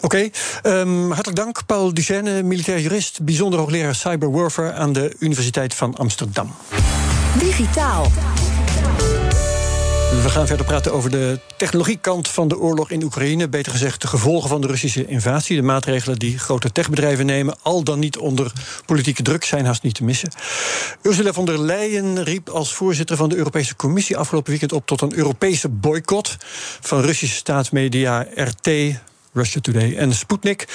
[0.00, 0.30] Oké,
[0.62, 0.80] okay.
[0.80, 1.66] um, hartelijk dank.
[1.66, 6.54] Paul Duchesne, militair jurist, bijzonder hoogleraar cyberwarfare aan de Universiteit van Amsterdam.
[7.38, 8.06] Digitaal.
[10.22, 13.48] We gaan verder praten over de technologiekant van de oorlog in Oekraïne.
[13.48, 15.56] Beter gezegd, de gevolgen van de Russische invasie.
[15.56, 18.52] De maatregelen die grote techbedrijven nemen, al dan niet onder
[18.86, 20.32] politieke druk, zijn haast niet te missen.
[21.02, 25.00] Ursula von der Leyen riep als voorzitter van de Europese Commissie afgelopen weekend op tot
[25.00, 26.36] een Europese boycott
[26.80, 28.70] van Russische staatsmedia RT,
[29.38, 30.68] Russia Today en Sputnik.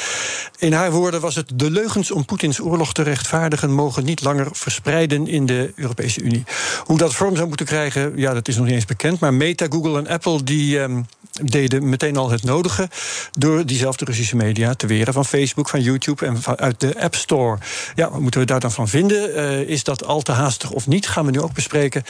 [0.58, 4.48] In haar woorden was het de leugens om Poetins oorlog te rechtvaardigen mogen niet langer
[4.52, 6.44] verspreiden in de Europese Unie.
[6.84, 9.20] Hoe dat vorm zou moeten krijgen, ja, dat is nog niet eens bekend.
[9.20, 11.06] Maar Meta, Google en Apple die um,
[11.42, 12.90] deden meteen al het nodige
[13.32, 17.16] door diezelfde Russische media te weren van Facebook, van YouTube en van, uit de App
[17.16, 17.58] Store.
[17.96, 19.30] Ja, wat moeten we daar dan van vinden?
[19.30, 21.08] Uh, is dat al te haastig of niet?
[21.08, 22.04] Gaan we nu ook bespreken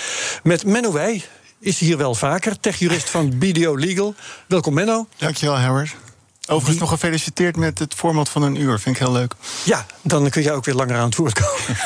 [0.44, 1.24] met Menno Wij.
[1.60, 4.16] Is hier wel vaker, techjurist van BDO Legal.
[4.48, 5.08] Welkom Menno.
[5.18, 5.96] Dankjewel, Howard.
[6.48, 8.80] Overigens nog gefeliciteerd met het format van een uur.
[8.80, 9.34] Vind ik heel leuk.
[9.64, 11.80] Ja, dan kun je ook weer langer aan het woord komen.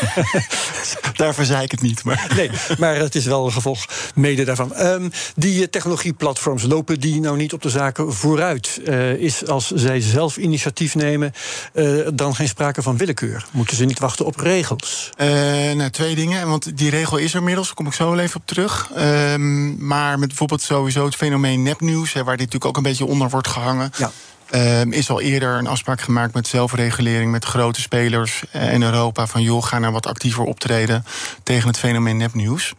[1.15, 2.03] Daarvoor zei ik het niet.
[2.03, 2.31] Maar.
[2.35, 4.79] Nee, maar het is wel een gevolg mede daarvan.
[4.79, 8.81] Um, die technologieplatforms, lopen die nou niet op de zaken vooruit?
[8.85, 11.33] Uh, is als zij zelf initiatief nemen,
[11.73, 13.45] uh, dan geen sprake van willekeur?
[13.51, 15.09] Moeten ze niet wachten op regels?
[15.17, 15.27] Uh,
[15.71, 16.47] nou, twee dingen.
[16.47, 18.89] Want die regel is er inmiddels, daar kom ik zo wel even op terug.
[18.97, 23.05] Um, maar met bijvoorbeeld sowieso het fenomeen nepnieuws, hè, waar dit natuurlijk ook een beetje
[23.05, 23.91] onder wordt gehangen.
[23.97, 24.11] Ja.
[24.51, 29.27] Um, is al eerder een afspraak gemaakt met zelfregulering met grote spelers in Europa.
[29.27, 31.05] Van joh, ga nou wat actiever optreden
[31.43, 32.73] tegen het fenomeen nepnieuws.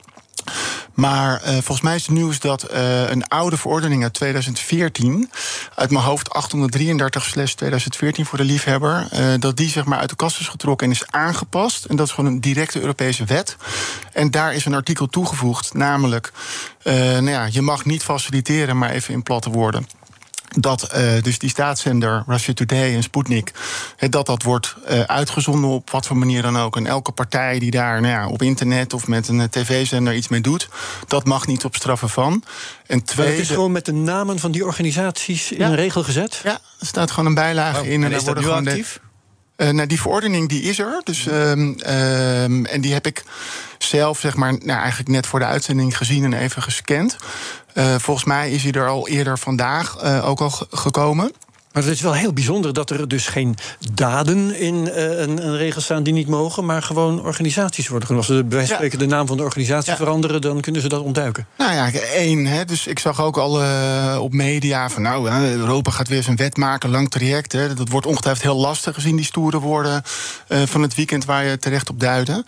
[0.95, 5.31] Maar uh, volgens mij is het nieuws dat uh, een oude verordening uit 2014,
[5.75, 10.49] uit mijn hoofd 833-2014 voor de liefhebber, dat die zeg maar uit de kast is
[10.49, 11.85] getrokken en is aangepast.
[11.85, 13.57] En dat is gewoon een directe Europese wet.
[14.13, 16.33] En daar is een artikel toegevoegd, namelijk,
[16.83, 19.87] nou ja, je mag niet faciliteren, maar even in platte woorden
[20.57, 23.53] dat uh, dus die staatszender Russia Today en Sputnik...
[24.09, 26.77] dat dat wordt uh, uitgezonden op wat voor manier dan ook.
[26.77, 30.41] En elke partij die daar nou ja, op internet of met een tv-zender iets mee
[30.41, 30.69] doet...
[31.07, 32.45] dat mag niet op straffen van.
[32.87, 35.67] En twee, het is gewoon met de namen van die organisaties in ja.
[35.67, 36.41] een regel gezet?
[36.45, 38.03] Ja, er staat gewoon een bijlage oh, in.
[38.03, 39.01] En, en is dat nu actief?
[39.57, 41.01] Uh, nou, die verordening die is er.
[41.05, 43.25] Dus, um, um, en die heb ik
[43.79, 47.17] zelf zeg maar, nou, eigenlijk net voor de uitzending gezien en even gescand.
[47.79, 51.33] Uh, volgens mij is hij er al eerder vandaag uh, ook al gekomen.
[51.79, 53.57] Maar het is wel heel bijzonder dat er dus geen
[53.93, 58.29] daden in uh, een, een, regel staan die niet mogen, maar gewoon organisaties worden genoemd.
[58.29, 59.97] Als ze bij spreken de naam van de organisatie ja.
[59.97, 61.47] veranderen, dan kunnen ze dat ontduiken.
[61.59, 62.47] Nou ja, één.
[62.47, 66.37] Hè, dus ik zag ook al uh, op media van nou, Europa gaat weer zijn
[66.37, 67.53] wet maken, lang traject.
[67.53, 70.03] Hè, dat wordt ongetwijfeld heel lastig gezien die stoere woorden
[70.49, 72.45] uh, van het weekend waar je terecht op duidde.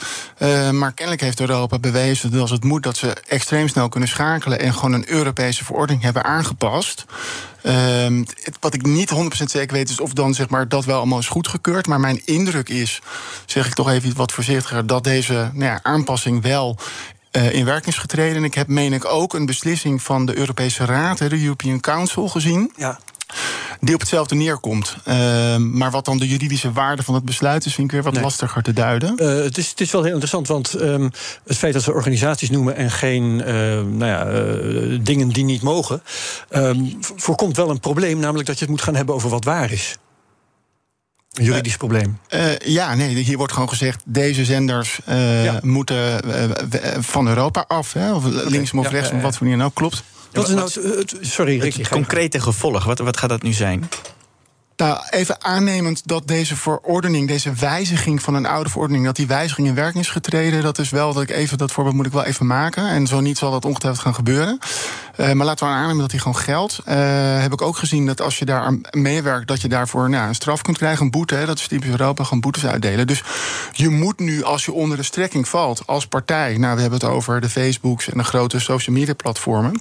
[0.72, 4.60] maar kennelijk heeft Europa bewezen dat als het moet, dat ze extreem snel kunnen schakelen
[4.60, 7.04] en gewoon een Europese verordening hebben aangepast.
[7.62, 11.18] Het, wat ik niet 100% zeker weet is of dan zeg maar, dat wel allemaal
[11.18, 11.86] is goedgekeurd.
[11.86, 13.00] Maar mijn indruk is,
[13.46, 16.78] zeg ik toch even wat voorzichtiger, dat deze nou ja, aanpassing wel
[17.32, 18.36] uh, in werking is getreden.
[18.36, 22.28] En ik heb, meen ik, ook een beslissing van de Europese Raad, de European Council,
[22.28, 22.72] gezien.
[22.76, 22.98] Ja.
[23.80, 24.96] Die op hetzelfde neerkomt.
[25.04, 28.22] Ehm, maar wat dan de juridische waarde van het besluit is, vind ik weer wat
[28.22, 29.14] lastiger te duiden.
[29.16, 31.10] Uh, het, is, het is wel heel interessant, want um,
[31.46, 33.46] het feit dat ze organisaties noemen en geen uh,
[33.80, 36.02] nou ja, uh, dingen die niet mogen,
[36.50, 39.72] um, voorkomt wel een probleem, namelijk dat je het moet gaan hebben over wat waar
[39.72, 39.96] is.
[41.30, 42.18] Een juridisch probleem.
[42.34, 44.02] Uh, ja, nee, hier wordt gewoon gezegd...
[44.06, 45.58] deze zenders uh, ja.
[45.62, 46.22] moeten
[47.04, 47.92] van Europa af.
[47.92, 48.44] Hè, of okay.
[48.44, 49.70] linksom of ja, rechts, ja, wat voor manier nou.
[49.74, 50.02] Klopt.
[50.32, 52.84] Wat is nou het, sorry, Ricky, het concrete gevolg?
[52.84, 53.88] Wat, wat gaat dat nu zijn?
[54.80, 59.68] Nou, even aannemend dat deze verordening, deze wijziging van een oude verordening, dat die wijziging
[59.68, 62.24] in werking is getreden, dat is wel dat ik even, dat voorbeeld moet ik wel
[62.24, 62.88] even maken.
[62.88, 64.58] En zo niet zal dat ongetwijfeld gaan gebeuren.
[65.16, 66.80] Uh, maar laten we aannemen dat die gewoon geldt.
[66.88, 66.94] Uh,
[67.40, 70.34] heb ik ook gezien dat als je daar aan meewerkt, dat je daarvoor nou, een
[70.34, 71.34] straf kunt krijgen, een boete.
[71.34, 73.06] Hè, dat is typisch Europa, gewoon boetes uitdelen.
[73.06, 73.22] Dus
[73.72, 77.08] je moet nu, als je onder de strekking valt als partij, nou, we hebben het
[77.08, 79.80] over de Facebooks en de grote social media platformen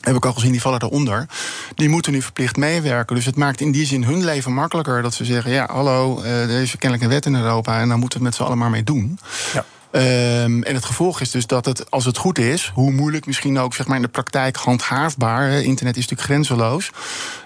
[0.00, 1.26] heb ik al gezien, die vallen daaronder.
[1.74, 3.16] Die moeten nu verplicht meewerken.
[3.16, 5.02] Dus het maakt in die zin hun leven makkelijker.
[5.02, 7.80] Dat ze zeggen, ja, hallo, uh, er is kennelijk een wet in Europa...
[7.80, 9.18] en dan moeten we het met z'n allen maar mee doen.
[9.52, 9.64] Ja.
[9.92, 13.58] Um, en het gevolg is dus dat het, als het goed is, hoe moeilijk misschien
[13.58, 15.48] ook zeg maar, in de praktijk handhaafbaar.
[15.48, 16.90] Hè, internet is natuurlijk grenzeloos.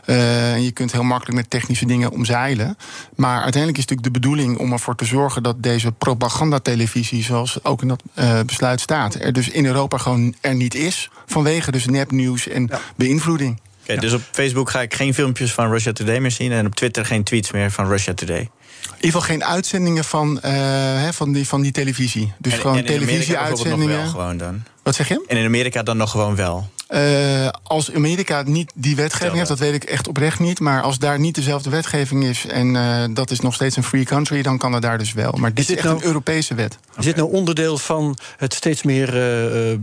[0.06, 2.76] Uh, en je kunt heel makkelijk met technische dingen omzeilen.
[3.16, 7.82] Maar uiteindelijk is natuurlijk de bedoeling om ervoor te zorgen dat deze propagandatelevisie, zoals ook
[7.82, 11.10] in dat uh, besluit staat, er dus in Europa gewoon er niet is.
[11.26, 12.80] Vanwege dus nepnieuws en ja.
[12.96, 13.60] beïnvloeding.
[13.82, 14.00] Okay, ja.
[14.00, 17.06] Dus op Facebook ga ik geen filmpjes van Russia Today meer zien en op Twitter
[17.06, 18.50] geen tweets meer van Russia Today.
[18.88, 22.32] In ieder geval geen uitzendingen van, uh, van, die, van die televisie.
[22.38, 24.08] Dus en, gewoon televisieuitzendingen.
[24.08, 24.62] gewoon dan.
[24.82, 25.24] Wat zeg je?
[25.26, 26.68] En in Amerika dan nog gewoon wel.
[26.90, 30.60] Uh, als Amerika niet die wetgeving heeft, dat weet ik echt oprecht niet.
[30.60, 34.04] Maar als daar niet dezelfde wetgeving is en uh, dat is nog steeds een free
[34.04, 35.32] country, dan kan dat daar dus wel.
[35.32, 36.72] Maar dit is, dit is echt nou, een Europese wet.
[36.72, 37.04] Is okay.
[37.04, 39.16] dit nou onderdeel van het steeds meer
[39.70, 39.76] uh,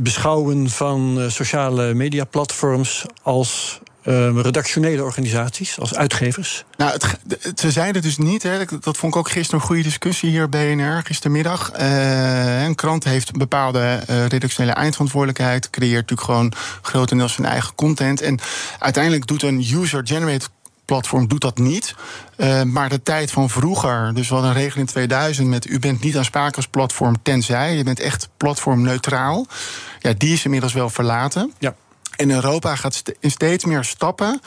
[0.00, 6.64] beschouwen van sociale mediaplatforms als uh, redactionele organisaties, als uitgevers?
[6.76, 10.30] Nou, het, ze zeiden dus niet, hè, dat vond ik ook gisteren een goede discussie
[10.30, 11.72] hier bij BNR, gistermiddag.
[11.80, 17.74] Uh, een krant heeft een bepaalde uh, redactionele eindverantwoordelijkheid, creëert natuurlijk gewoon grotendeels zijn eigen
[17.74, 18.20] content.
[18.20, 18.38] En
[18.78, 20.50] uiteindelijk doet een user-generated
[20.84, 21.94] platform doet dat niet.
[22.36, 25.78] Uh, maar de tijd van vroeger, dus we hadden een regel in 2000 met u
[25.78, 29.46] bent niet aansprakelijk als platform tenzij, je bent echt platformneutraal.
[30.00, 31.52] Ja, die is inmiddels wel verlaten.
[31.58, 31.74] Ja.
[32.16, 34.40] En Europa gaat in steeds meer stappen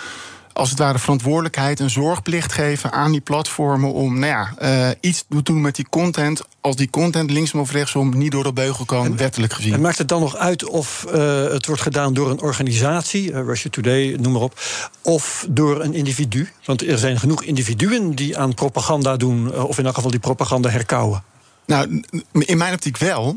[0.57, 5.25] als het ware verantwoordelijkheid en zorgplicht geven aan die platformen om nou ja, uh, iets
[5.29, 6.41] te doen met die content.
[6.61, 9.73] Als die content linksom of rechtsom niet door de beugel kan, en, wettelijk gezien.
[9.73, 13.41] En maakt het dan nog uit of uh, het wordt gedaan door een organisatie, uh,
[13.41, 14.59] Russia Today, noem maar op,
[15.01, 16.49] of door een individu?
[16.65, 20.69] Want er zijn genoeg individuen die aan propaganda doen, of in elk geval die propaganda
[20.69, 21.23] herkauwen.
[21.65, 23.35] Nou, in mijn optiek wel.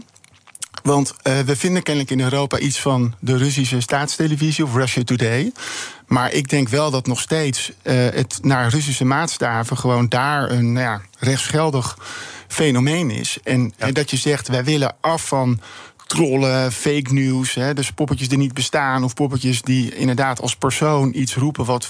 [0.82, 5.52] Want uh, we vinden kennelijk in Europa iets van de Russische staatstelevisie of Russia Today.
[6.06, 10.72] Maar ik denk wel dat nog steeds uh, het naar Russische maatstaven gewoon daar een
[10.72, 11.98] nou ja, rechtsgeldig
[12.48, 13.38] fenomeen is.
[13.44, 13.86] En, ja.
[13.86, 15.60] en dat je zegt, wij willen af van
[16.10, 17.54] trollen, fake news.
[17.54, 19.04] Hè, dus poppetjes die niet bestaan.
[19.04, 21.88] Of poppetjes die inderdaad als persoon iets roepen wat,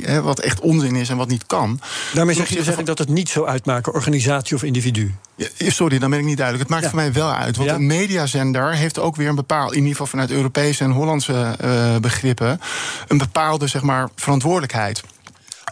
[0.00, 1.80] hè, wat echt onzin is en wat niet kan.
[2.12, 5.14] Daarmee zeg je ik dat het niet zou uitmaken, organisatie of individu.
[5.58, 6.68] Sorry, dan ben ik niet duidelijk.
[6.68, 6.90] Het maakt ja.
[6.90, 7.56] voor mij wel uit.
[7.56, 7.74] Want ja.
[7.74, 11.96] een mediazender heeft ook weer een bepaald, in ieder geval vanuit Europese en Hollandse uh,
[11.96, 12.60] begrippen,
[13.08, 15.02] een bepaalde zeg maar, verantwoordelijkheid.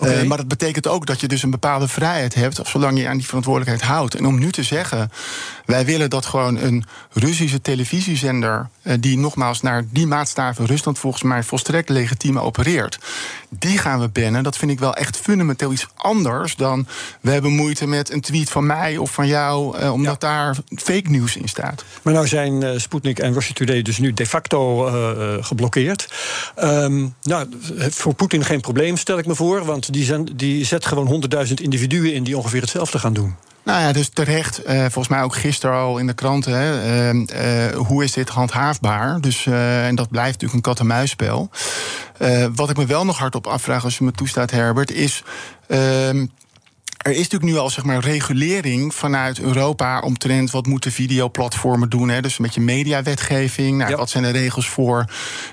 [0.04, 3.16] Uh, maar dat betekent ook dat je dus een bepaalde vrijheid hebt, zolang je aan
[3.16, 4.14] die verantwoordelijkheid houdt.
[4.14, 5.10] En om nu te zeggen,
[5.64, 11.22] wij willen dat gewoon een Russische televisiezender, uh, die nogmaals naar die maatstaven Rusland volgens
[11.22, 12.98] mij volstrekt legitiem opereert,
[13.58, 14.42] die gaan we bannen.
[14.42, 16.86] Dat vind ik wel echt fundamenteel iets anders dan
[17.20, 20.28] we hebben moeite met een tweet van mij of van jou, uh, omdat ja.
[20.28, 21.84] daar fake news in staat.
[22.02, 24.60] Maar nou zijn uh, Sputnik en Russia Today dus nu de facto
[25.40, 26.08] geblokkeerd.
[26.62, 27.48] Um, nou,
[27.90, 31.60] voor Poetin geen probleem, stel ik me voor, want die, zijn, die zet gewoon honderdduizend
[31.60, 33.34] individuen in die ongeveer hetzelfde gaan doen.
[33.64, 34.66] Nou ja, dus terecht.
[34.66, 36.53] Uh, volgens mij ook gisteren al in de kranten.
[36.57, 39.20] Hè, uh, uh, hoe is dit handhaafbaar?
[39.20, 41.51] Dus, en dat blijft natuurlijk een kat-en-muisspel.
[42.55, 45.22] wat ik me wel nog hardop afvraag, als je me toestaat, Herbert, is.
[45.66, 46.27] Ehm,
[47.03, 52.09] er is natuurlijk nu al zeg maar, regulering vanuit Europa omtrent wat moeten videoplatformen doen.
[52.09, 52.20] Hè?
[52.20, 53.79] Dus met je mediawetgeving.
[53.79, 53.96] Nou, ja.
[53.96, 55.05] Wat zijn de regels voor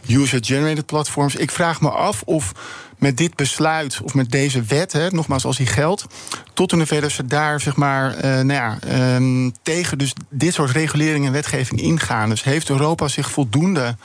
[0.08, 1.36] user-generated platforms?
[1.36, 2.54] Ik vraag me af of
[3.00, 6.06] met dit besluit of met deze wet, hè, nogmaals als die geldt,
[6.54, 8.78] tot in hoeverre ze daar zeg maar, uh, nou ja,
[9.16, 12.30] um, tegen dus dit soort regulering en wetgeving ingaan.
[12.30, 13.96] Dus heeft Europa zich voldoende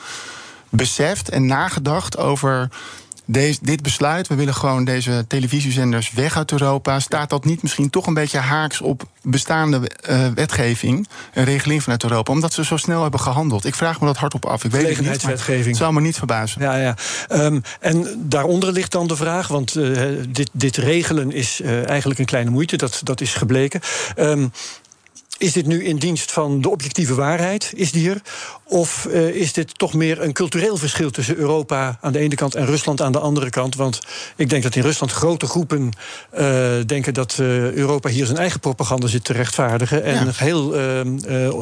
[0.69, 2.69] beseft en nagedacht over
[3.25, 7.01] deze, dit besluit, we willen gewoon deze televisiezenders weg uit Europa.
[7.01, 12.03] Staat dat niet misschien toch een beetje haaks op bestaande uh, wetgeving, een regeling vanuit
[12.03, 13.65] Europa, omdat ze zo snel hebben gehandeld?
[13.65, 14.65] Ik vraag me dat hardop af.
[14.65, 15.47] Ik weet het niet.
[15.47, 16.63] Het zou me niet verbazen.
[16.63, 16.97] Ja, ja.
[17.33, 22.21] Um, en daaronder ligt dan de vraag, want uh, dit, dit regelen is uh, eigenlijk
[22.21, 23.81] een kleine moeite, dat, dat is gebleken.
[24.17, 24.53] Um,
[25.39, 27.73] is dit nu in dienst van de objectieve waarheid?
[27.75, 28.23] Is die er?
[28.67, 32.55] Of uh, is dit toch meer een cultureel verschil tussen Europa aan de ene kant
[32.55, 33.75] en Rusland aan de andere kant?
[33.77, 33.99] Want
[34.37, 35.91] ik denk dat in Rusland grote groepen
[36.39, 36.41] uh,
[36.87, 40.05] denken dat uh, Europa hier zijn eigen propaganda zit te rechtvaardigen.
[40.05, 40.31] En ja.
[40.35, 40.73] heel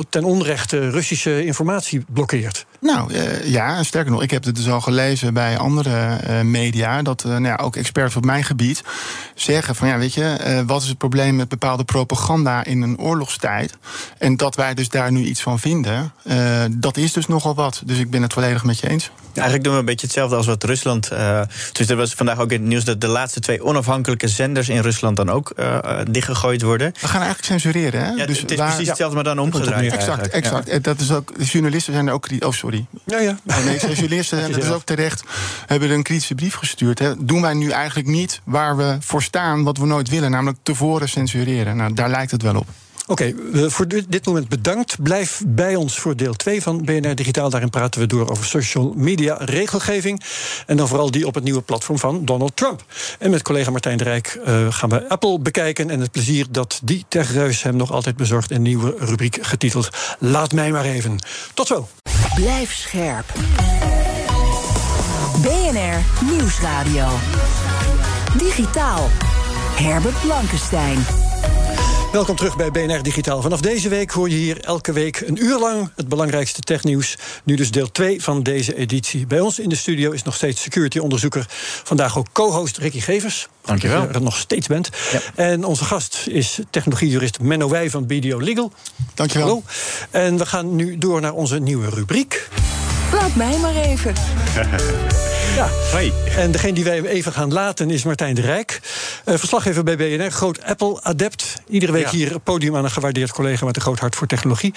[0.09, 2.67] ten onrechte Russische informatie blokkeert.
[2.81, 3.13] Nou
[3.45, 7.03] ja, sterker nog, ik heb het dus al gelezen bij andere media.
[7.03, 8.83] Dat nou ja, ook experts op mijn gebied
[9.35, 13.77] zeggen van ja, weet je, wat is het probleem met bepaalde propaganda in een oorlogstijd?
[14.19, 16.13] En dat wij dus daar nu iets van vinden,
[16.71, 17.83] dat is dus nogal wat.
[17.85, 19.11] Dus ik ben het volledig met je eens.
[19.35, 21.13] Eigenlijk doen we een beetje hetzelfde als wat Rusland.
[21.13, 21.41] Uh,
[21.73, 24.81] dus er was vandaag ook in het nieuws dat de laatste twee onafhankelijke zenders in
[24.81, 25.79] Rusland dan ook uh,
[26.11, 26.93] dichtgegooid worden.
[27.01, 28.11] We gaan eigenlijk censureren, hè?
[28.11, 29.93] Ja, dus het is waar, precies hetzelfde, maar dan omgedraaid.
[29.93, 30.71] Exact, exact.
[30.71, 30.79] Ja.
[30.79, 32.29] Dat is ook, de journalisten zijn er ook.
[32.39, 32.87] Oh, sorry.
[33.05, 33.39] Ja, ja.
[33.47, 35.23] Oh, nee, journalisten zijn dus ook terecht.
[35.67, 36.99] Hebben een kritische brief gestuurd.
[36.99, 37.25] Hè.
[37.25, 41.09] Doen wij nu eigenlijk niet waar we voor staan, wat we nooit willen, namelijk tevoren
[41.09, 41.77] censureren?
[41.77, 42.67] Nou, daar lijkt het wel op.
[43.07, 45.03] Oké, voor dit moment bedankt.
[45.03, 47.51] Blijf bij ons voor deel 2 van BNR Digitaal.
[47.51, 50.23] Daarin praten we door over social media regelgeving.
[50.67, 52.85] En dan vooral die op het nieuwe platform van Donald Trump.
[53.19, 55.91] En met collega Martijn de Rijk uh, gaan we Apple bekijken.
[55.91, 58.51] En het plezier dat die techreus hem nog altijd bezorgt.
[58.51, 59.89] Een nieuwe rubriek getiteld
[60.19, 61.19] Laat mij maar even.
[61.55, 61.89] Tot zo.
[62.35, 63.33] Blijf scherp.
[65.43, 67.09] BNR Nieuwsradio.
[68.39, 69.09] Digitaal.
[69.77, 71.32] Herbert Blankenstein.
[72.13, 73.43] Welkom terug bij BNR Digitaal.
[73.43, 77.19] Vanaf deze week hoor je hier elke week een uur lang het belangrijkste technieuws.
[77.45, 79.27] Nu dus deel 2 van deze editie.
[79.27, 81.47] Bij ons in de studio is nog steeds security-onderzoeker.
[81.85, 83.49] Vandaag ook co-host Ricky Gevers.
[83.65, 84.01] Dankjewel.
[84.01, 84.91] Dat je er nog steeds bent.
[85.13, 85.21] Ja.
[85.35, 88.73] En onze gast is technologiejurist Menno Wij van BDO Legal.
[89.15, 89.47] Dankjewel.
[89.47, 89.63] Hallo.
[90.11, 92.49] En we gaan nu door naar onze nieuwe rubriek.
[93.13, 94.15] Laat mij maar even.
[95.55, 95.69] Ja.
[95.91, 96.13] Hoi.
[96.37, 98.81] En degene die wij even gaan laten is Martijn de Rijk.
[99.25, 101.55] Uh, verslaggever bij BNR, groot Apple-adept.
[101.69, 102.11] Iedere week ja.
[102.11, 104.75] hier podium aan een gewaardeerd collega met een groot hart voor technologie.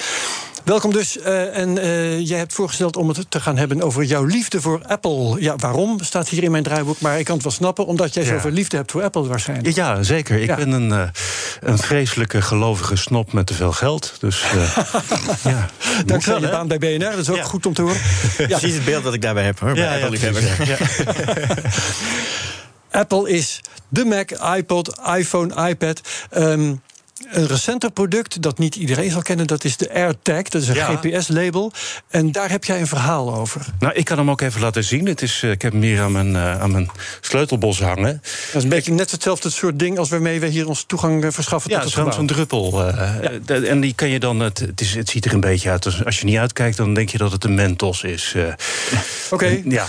[0.65, 1.17] Welkom dus.
[1.17, 4.81] Uh, en uh, jij hebt voorgesteld om het te gaan hebben over jouw liefde voor
[4.87, 5.35] Apple.
[5.39, 5.99] Ja, waarom?
[6.01, 6.99] Staat hier in mijn draaiboek.
[6.99, 8.29] Maar ik kan het wel snappen, omdat jij ja.
[8.29, 9.75] zoveel liefde hebt voor Apple waarschijnlijk.
[9.75, 10.41] Ja, zeker.
[10.41, 10.55] Ik ja.
[10.55, 11.01] ben een, uh,
[11.59, 14.13] een vreselijke gelovige snop met te veel geld.
[14.19, 14.43] Dus
[15.43, 15.69] ja.
[16.05, 17.97] Dankzij je baan bij BNR, dat is ook goed om te horen.
[18.37, 18.57] Ja.
[18.57, 19.73] Precies het beeld dat ik daarbij heb, hoor.
[19.73, 20.43] Bij Apple liefhebber.
[22.91, 26.01] Apple is de Mac, iPod, iPhone, iPad.
[26.31, 26.81] Um,
[27.23, 30.41] een recenter product dat niet iedereen zal kennen, dat is de AirTag.
[30.41, 30.95] Dat is een ja.
[30.95, 31.71] GPS-label.
[32.07, 33.65] En daar heb jij een verhaal over.
[33.79, 35.05] Nou, ik kan hem ook even laten zien.
[35.05, 36.89] Het is, uh, ik heb hem hier aan mijn, uh, aan mijn
[37.21, 38.21] sleutelbos hangen.
[38.45, 41.31] Dat is een beetje net hetzelfde soort ding als waarmee we hier ons toegang uh,
[41.31, 42.85] verschaffen ja, tot het zo'n druppel.
[42.85, 43.31] Ja.
[43.45, 44.39] En die kan je dan.
[44.39, 45.85] Het, het, is, het ziet er een beetje uit.
[45.85, 48.35] Als, als je niet uitkijkt, dan denk je dat het een Mentos is.
[48.35, 48.53] Oké.
[49.29, 49.63] Okay.
[49.65, 49.85] Ja.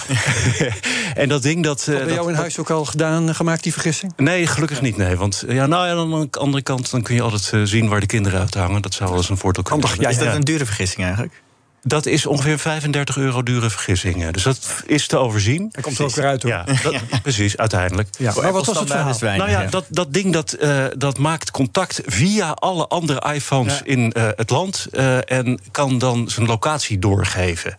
[1.14, 1.84] en dat ding dat.
[1.86, 4.12] Bij jou in huis ook al gedaan, gemaakt, die vergissing?
[4.16, 4.96] Nee, gelukkig niet.
[4.96, 5.16] Nee.
[5.16, 8.00] Want ja, nou ja, aan de andere kant, dan kun je altijd uh, zien waar
[8.00, 8.82] de kinderen uit hangen.
[8.82, 10.00] Dat zou wel eens een voordeel kunnen zijn.
[10.00, 11.42] Ja, is dat een dure vergissing eigenlijk?
[11.82, 14.30] Dat is ongeveer 35 euro dure vergissing.
[14.30, 15.68] Dus dat is te overzien.
[15.72, 16.52] Hij komt er ook weer uit, hoor.
[16.52, 17.18] Ja, dat, ja.
[17.22, 18.08] precies, uiteindelijk.
[18.18, 19.36] Ja, maar wat was het verhaal?
[19.36, 23.84] Nou ja, dat, dat ding dat, uh, dat maakt contact via alle andere iPhones ja.
[23.84, 24.86] in uh, het land...
[24.92, 27.76] Uh, en kan dan zijn locatie doorgeven.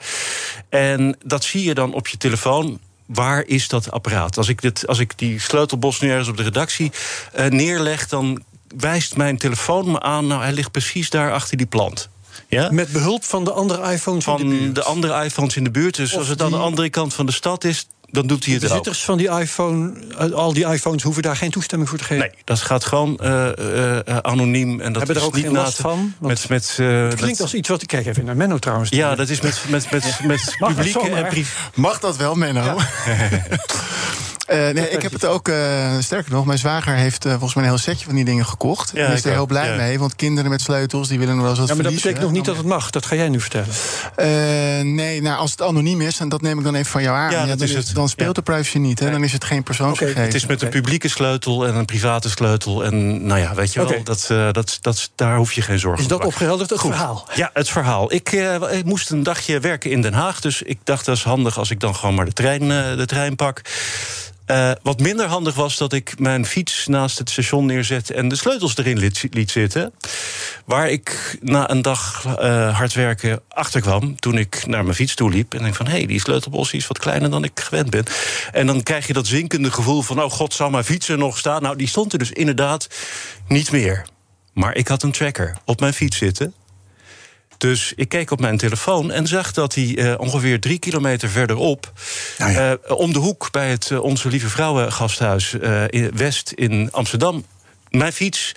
[0.69, 4.37] En dat zie je dan op je telefoon waar is dat apparaat?
[4.37, 6.91] Als ik, dit, als ik die sleutelbos nu ergens op de redactie
[7.39, 8.43] uh, neerleg, dan
[8.77, 12.09] wijst mijn telefoon me aan, nou, hij ligt precies daar achter die plant.
[12.47, 12.71] Ja?
[12.71, 14.75] Met behulp van de andere iPhones van in de buurt?
[14.75, 15.95] de andere iPhones in de buurt.
[15.95, 16.47] Dus of als het die...
[16.47, 19.17] aan de andere kant van de stad is, dan doet hij het de bezitters van
[19.17, 19.93] die iPhone,
[20.33, 22.23] al die iPhones hoeven daar geen toestemming voor te geven?
[22.23, 24.81] Nee, dat gaat gewoon uh, uh, anoniem.
[24.81, 26.13] En dat Hebben is er ook niet geen last van?
[26.19, 28.89] Met, met, uh, het klinkt als iets wat ik kijk even naar Menno trouwens.
[28.89, 31.51] Ja, dat is met, met, met, met publieke en privé.
[31.75, 32.63] Mag dat wel, Menno?
[32.63, 32.75] Ja.
[34.49, 35.55] Uh, nee, ik heb het ook, uh,
[35.99, 38.91] sterker nog, mijn zwager heeft uh, volgens mij een heel setje van die dingen gekocht.
[38.93, 39.75] Ja, en is er heel blij ja.
[39.75, 42.21] mee, want kinderen met sleutels, die willen nog wel eens wat Ja, maar dat betekent
[42.21, 44.95] nog niet dat het mag, dat ga jij nu vertellen.
[44.95, 47.31] nee, nou, als het anoniem is, en dat neem ik dan even van jou aan,
[47.31, 49.11] ja, dan, is het, dan speelt de privacy niet, hè?
[49.11, 50.15] dan is het geen persoonsgegevens.
[50.15, 50.25] Okay.
[50.25, 52.83] Het is met een publieke sleutel en een private sleutel.
[52.83, 54.03] En nou ja, weet je wel, okay.
[54.03, 56.91] dat, dat, dat, daar hoef je geen zorgen Is dat opgehelderd, het Goed.
[56.91, 57.27] verhaal?
[57.35, 58.13] Ja, het verhaal.
[58.13, 58.31] Ik,
[58.71, 61.71] ik, moest een dagje werken in Den Haag, dus ik dacht dat is handig als
[61.71, 63.61] ik dan gewoon maar de trein, de trein pak
[64.51, 68.35] Uh, wat minder handig was dat ik mijn fiets naast het station neerzette en de
[68.35, 68.97] sleutels erin
[69.29, 69.93] liet, zitten.
[70.65, 75.29] Waar ik na een dag uh, hard werken achterkwam toen ik naar mijn fiets toe
[75.29, 75.53] liep.
[75.53, 78.03] En denk van hé, hey, die sleutelbos is wat kleiner dan ik gewend ben.
[78.51, 81.37] En dan krijg je dat zinkende gevoel van: oh god, zou mijn fiets er nog
[81.37, 81.61] staan?
[81.61, 82.87] Nou, die stond er dus inderdaad
[83.47, 84.05] niet meer.
[84.53, 86.53] Maar ik had een tracker op mijn fiets zitten.
[87.57, 91.91] Dus ik keek op mijn telefoon en zag dat hij uh, ongeveer drie kilometer verderop,
[92.37, 92.77] nou ja.
[92.89, 95.53] uh, om de hoek bij het uh, Onze Lieve Vrouwen gasthuis
[95.87, 97.45] in West in Amsterdam,
[97.89, 98.55] mijn fiets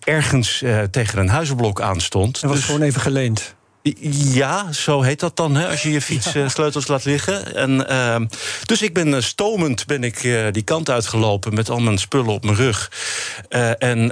[0.00, 2.42] ergens tegen een huizenblok aanstond.
[2.42, 3.54] En was dus, gewoon even geleend.
[3.82, 7.54] Ja, zo heet dat dan, hè, als je je fietssleutels laat liggen.
[7.54, 8.16] En, uh,
[8.64, 12.44] dus ik ben stomend ben ik, uh, die kant uitgelopen met al mijn spullen op
[12.44, 12.92] mijn rug.
[13.78, 14.10] En,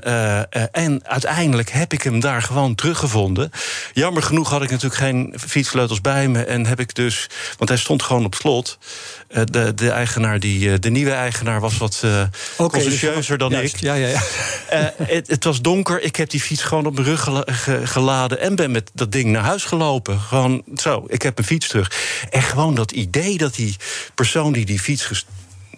[0.73, 3.51] en uiteindelijk heb ik hem daar gewoon teruggevonden.
[3.93, 6.45] Jammer genoeg had ik natuurlijk geen fietssleutels bij me.
[6.45, 7.27] En heb ik dus,
[7.57, 8.79] want hij stond gewoon op slot.
[9.29, 12.01] De, de eigenaar, die, de nieuwe eigenaar, was wat
[12.57, 13.81] okay, conscientieuzer dan juist, ik.
[13.81, 14.21] Ja, ja, ja.
[15.03, 16.03] het, het, was donker.
[16.03, 17.45] Ik heb die fiets gewoon op mijn rug gel
[17.85, 18.41] geladen.
[18.41, 20.21] En ben met dat ding naar huis gelopen.
[20.21, 21.93] Gewoon zo, ik heb mijn fiets terug.
[22.31, 23.77] En gewoon dat idee dat die
[24.15, 25.25] persoon die die fiets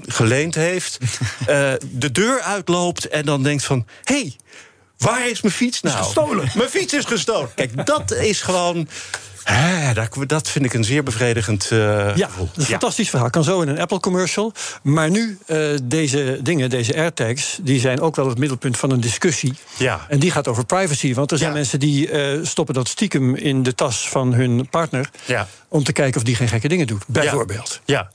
[0.06, 0.98] geleend heeft...
[1.40, 1.46] uh,
[1.90, 3.86] de deur uitloopt en dan denkt van...
[4.04, 4.36] hey,
[4.98, 5.98] waar is mijn fiets nou?
[5.98, 6.50] Is gestolen.
[6.54, 7.54] Mijn fiets is gestolen.
[7.54, 8.88] Kijk, dat is gewoon...
[9.44, 9.92] Hè,
[10.26, 11.70] dat vind ik een zeer bevredigend.
[11.72, 13.30] Uh, ja, een fantastisch verhaal.
[13.30, 14.52] Kan zo in een Apple-commercial.
[14.82, 19.00] Maar nu, uh, deze dingen, deze AirTags, die zijn ook wel het middelpunt van een
[19.00, 19.54] discussie.
[19.76, 20.06] Ja.
[20.08, 21.14] En die gaat over privacy.
[21.14, 21.56] Want er zijn ja.
[21.56, 25.10] mensen die uh, stoppen dat stiekem in de tas van hun partner.
[25.24, 25.48] Ja.
[25.68, 27.80] Om te kijken of die geen gekke dingen doet, bijvoorbeeld.
[27.84, 27.94] Ja.
[27.94, 28.10] ja.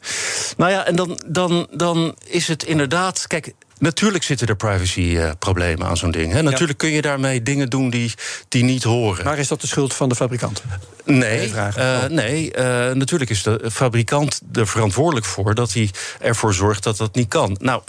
[0.58, 3.28] Nou ja, en dan, dan, dan is het inderdaad.
[3.28, 6.32] Kijk, Natuurlijk zitten er privacy-problemen aan zo'n ding.
[6.34, 6.42] Hè?
[6.42, 6.88] Natuurlijk ja.
[6.88, 8.14] kun je daarmee dingen doen die,
[8.48, 9.26] die niet horen.
[9.26, 10.64] Maar is dat de schuld van de fabrikant?
[11.06, 16.84] Nee, uh, nee uh, natuurlijk is de fabrikant er verantwoordelijk voor dat hij ervoor zorgt
[16.84, 17.58] dat dat niet kan.
[17.60, 17.82] Nou,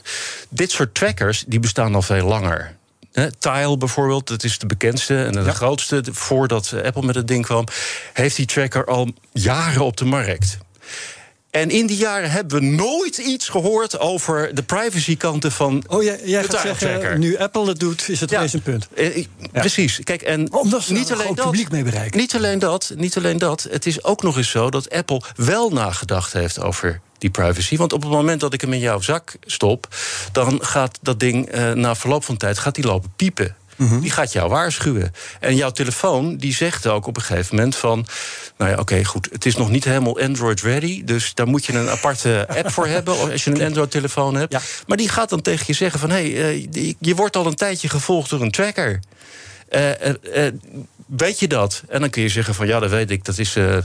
[0.49, 2.77] dit soort trackers die bestaan al veel langer.
[3.39, 5.53] Tile bijvoorbeeld, dat is de bekendste en de ja.
[5.53, 6.05] grootste.
[6.13, 7.65] Voordat Apple met het ding kwam,
[8.13, 10.59] heeft die tracker al jaren op de markt.
[11.57, 15.85] En in die jaren hebben we nooit iets gehoord over de privacykanten van.
[15.89, 18.43] Oh, jij, jij gaat zeggen, nu Apple het doet, is het ja.
[18.53, 18.89] een punt.
[18.95, 19.27] Eh, ja.
[19.53, 20.01] Precies.
[20.05, 22.21] Kijk, en Omdat ze niet alleen dat, publiek mee bereiken.
[22.21, 23.67] Niet alleen dat, niet alleen dat.
[23.71, 27.77] Het is ook nog eens zo dat Apple wel nagedacht heeft over die privacy.
[27.77, 29.89] Want op het moment dat ik hem in jouw zak stop,
[30.33, 33.57] dan gaat dat ding uh, na verloop van tijd gaat die lopen piepen.
[33.77, 34.01] Mm -hmm.
[34.01, 35.13] Die gaat jou waarschuwen.
[35.41, 38.07] En jouw telefoon die zegt ook op een gegeven moment van...
[38.59, 41.05] nou ja, oké, okay, goed, het is nog niet helemaal Android-ready...
[41.05, 44.53] dus daar moet je een aparte app voor hebben als je een Android-telefoon hebt.
[44.53, 44.61] Ja.
[44.87, 46.11] Maar die gaat dan tegen je zeggen van...
[46.11, 49.01] hé, hey, uh, je wordt al een tijdje gevolgd door een tracker...
[49.71, 49.91] Uh,
[50.35, 50.53] uh,
[51.07, 51.83] weet je dat?
[51.89, 53.25] En dan kun je zeggen van ja, dat weet ik.
[53.25, 53.77] Dat, is, uh,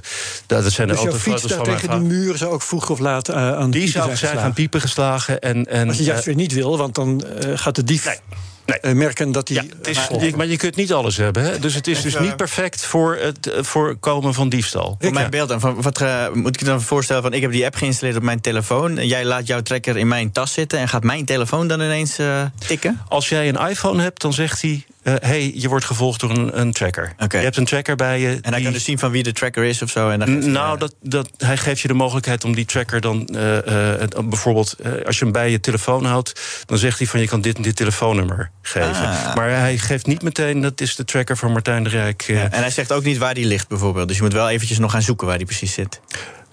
[0.46, 3.30] dat zijn de dus autofoto's van mijn tegen die muur zou ook vroeg of laat
[3.30, 5.40] uh, aan Die zou zijn gaan piepen geslagen.
[5.40, 7.24] En, en, Als je juist weer niet wil, want dan
[7.56, 8.06] gaat de dief...
[8.06, 8.20] Nee.
[8.66, 8.94] Nee.
[8.94, 9.56] merken dat die.
[9.56, 11.44] Ja, het is, maar, maar je kunt niet alles hebben.
[11.44, 11.60] Hè?
[11.60, 14.96] Dus het is dus niet perfect voor het voorkomen van diefstal.
[15.00, 15.60] Voor mijn beeld dan.
[15.60, 17.22] Van, wat uh, moet ik je dan voorstellen?
[17.22, 18.98] Van, ik heb die app geïnstalleerd op mijn telefoon.
[18.98, 20.80] En jij laat jouw tracker in mijn tas zitten.
[20.80, 23.02] En gaat mijn telefoon dan ineens uh, tikken?
[23.08, 24.86] Als jij een iPhone hebt, dan zegt hij.
[25.04, 27.14] Uh, hey, je wordt gevolgd door een, een tracker.
[27.18, 27.40] Okay.
[27.40, 28.28] Je hebt een tracker bij je.
[28.28, 28.64] En hij die...
[28.64, 30.10] kan dus zien van wie de tracker is of zo.
[30.10, 33.30] En dan nou, dat, dat, hij geeft je de mogelijkheid om die tracker dan.
[33.36, 37.28] Uh, uh, bijvoorbeeld, als je hem bij je telefoon houdt, dan zegt hij van je
[37.28, 38.90] kan dit en dit telefoonnummer geven.
[38.90, 39.36] Ah.
[39.36, 42.22] Maar hij geeft niet meteen dat is de tracker van Martijn de Rijk.
[42.22, 44.08] Ja, en hij zegt ook niet waar die ligt, bijvoorbeeld.
[44.08, 46.00] Dus je moet wel eventjes nog gaan zoeken waar die precies zit.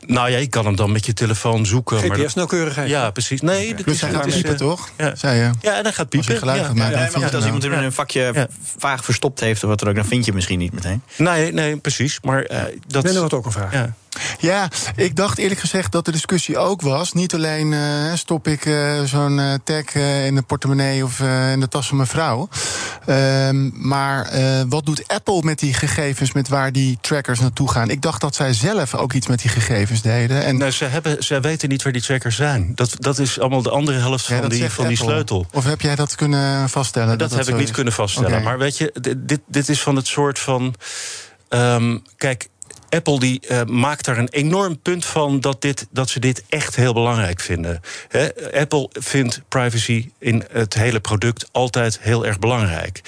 [0.09, 1.99] Nou ja, je kan hem dan met je telefoon zoeken.
[1.99, 2.88] GPS-nauwkeurigheid.
[2.88, 3.40] Ja, precies.
[3.40, 4.90] Nee, dat is, hij gaat piepen, toch?
[4.97, 5.14] Ja.
[5.14, 5.51] Zei je.
[5.61, 6.37] Ja, en dan gaat piepen.
[6.37, 6.73] Geluid ja.
[6.73, 8.47] maken, ja, ja, maar als iemand in een vakje ja.
[8.79, 11.03] vaag verstopt heeft of wat dan ook, dan vind je hem misschien niet meteen.
[11.16, 12.18] Nee, nee precies.
[12.23, 13.03] Maar uh, dat.
[13.03, 13.73] Ben er wat ook een vraag?
[13.73, 13.94] Ja.
[14.38, 17.12] Ja, ik dacht eerlijk gezegd dat de discussie ook was.
[17.12, 21.20] Niet alleen uh, stop ik uh, zo'n uh, tag in de portemonnee of
[21.52, 22.48] in de tas van mijn vrouw.
[23.07, 24.31] Ehm, maar
[24.68, 27.90] wat doet Apple met die gegevens, met waar die trackers naartoe gaan?
[27.90, 30.44] Ik dacht dat zij zelf ook iets met die gegevens deden.
[30.44, 32.72] En nee, ze, hebben, ze weten niet waar die trackers zijn.
[32.74, 35.46] Dat, dat is allemaal de andere helft ja, van, die, van die sleutel.
[35.52, 37.09] Of heb jij dat kunnen vaststellen?
[37.09, 37.74] Dat, dat, dat heb ik niet is?
[37.74, 38.31] kunnen vaststellen.
[38.31, 38.42] Okay.
[38.42, 40.74] Maar weet je, dit, dit is van het soort van.
[41.48, 42.48] Um, kijk.
[42.88, 46.77] Apple die, uh, maakt daar een enorm punt van dat, dit, dat ze dit echt
[46.77, 47.81] heel belangrijk vinden.
[48.09, 48.29] He,
[48.61, 53.01] Apple vindt privacy in het hele product altijd heel erg belangrijk.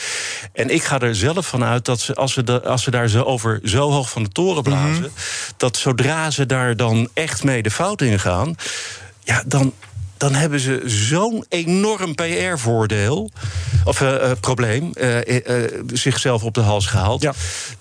[0.53, 3.09] En ik ga er zelf van uit dat ze, als ze, de, als ze daar
[3.09, 5.13] zo over zo hoog van de toren blazen, mm -hmm.
[5.57, 8.55] dat zodra ze daar dan echt mee de fout in gaan,
[9.25, 9.73] ja, dan,
[10.17, 13.31] dan hebben ze zo'n enorm PR-voordeel,
[13.85, 14.93] of uh, uh, probleem,
[15.93, 17.35] zichzelf op de hals gehaald, ja.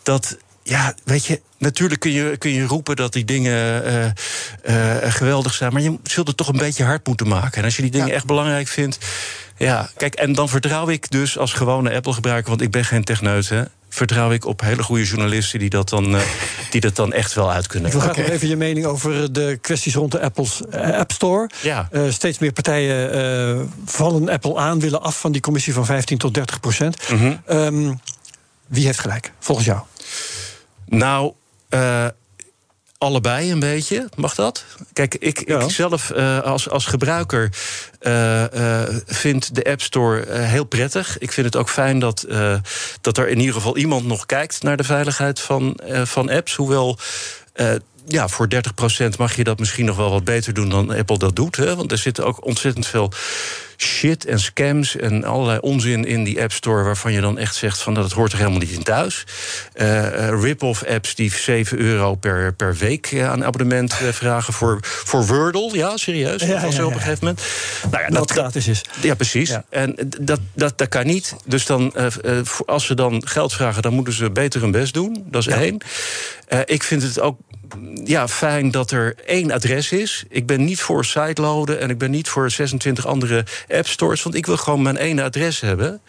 [0.04, 0.38] dat
[0.70, 4.06] ja, weet je, natuurlijk kun je, kun je roepen dat die dingen uh,
[5.06, 5.74] eh, geweldig zijn.
[5.74, 7.58] Maar je zult het toch een beetje hard moeten maken.
[7.58, 8.98] En als je die dingen echt belangrijk vindt.
[9.58, 13.50] Ja, kijk, en dan vertrouw ik dus als gewone Apple-gebruiker, want ik ben geen techneut,
[13.50, 16.22] hè, vertrouw ik op hele goede journalisten die dat dan, uh,
[16.72, 17.88] die dat dan echt wel uit kunnen.
[17.88, 21.50] Ik wil graag nog even je mening over de kwesties rond de Apple's App Store.
[21.62, 21.90] Ja.
[21.92, 23.16] Uh, steeds meer partijen
[23.60, 27.10] uh, vallen Apple aan, willen af van die commissie van 15 tot 30 procent.
[27.10, 27.58] Mm -hmm.
[27.58, 28.00] um,
[28.68, 29.80] wie heeft gelijk, volgens jou?
[30.90, 31.34] Nou,
[32.98, 34.66] allebei een beetje, mag dat?
[34.94, 35.60] Kijk, ik, ja.
[35.60, 37.50] ik zelf uh, als, als gebruiker
[38.02, 41.18] uh, uh, vind de App Store heel prettig.
[41.18, 42.26] Ik vind het ook fijn dat,
[43.02, 46.56] dat er in ieder geval iemand nog kijkt naar de veiligheid van, van apps.
[46.56, 46.98] Hoewel
[48.10, 48.48] ja, voor
[49.14, 51.56] 30% mag je dat misschien nog wel wat beter doen dan Apple dat doet.
[51.56, 51.76] Hè?
[51.76, 53.12] Want er zitten ook ontzettend veel
[53.82, 56.84] shit en scams en allerlei onzin in die App Store...
[56.84, 59.24] waarvan je dan echt zegt van dat het hoort er helemaal niet in thuis.
[59.76, 65.70] Uh, rip-off apps die 7 euro per, per week aan abonnement vragen voor, voor Wordle.
[65.74, 66.42] Ja, serieus.
[66.42, 67.42] Ja, ja, ja, op een gegeven moment.
[67.92, 68.82] Nou ja, dat gratis is.
[69.02, 69.58] Ja, precies.
[69.70, 71.36] En dat, dat, dat kan niet.
[71.46, 75.26] Dus dan, uh, als ze dan geld vragen, dan moeten ze beter hun best doen.
[75.26, 75.78] Dat is één.
[76.50, 77.40] Uh, ik vind het ook
[78.04, 80.24] ja, fijn dat er één adres is.
[80.30, 84.24] Ik ben niet voor sideloaden en ik ben niet voor 26 andere app stores.
[84.24, 86.02] Want ik wil gewoon mijn ene adres hebben.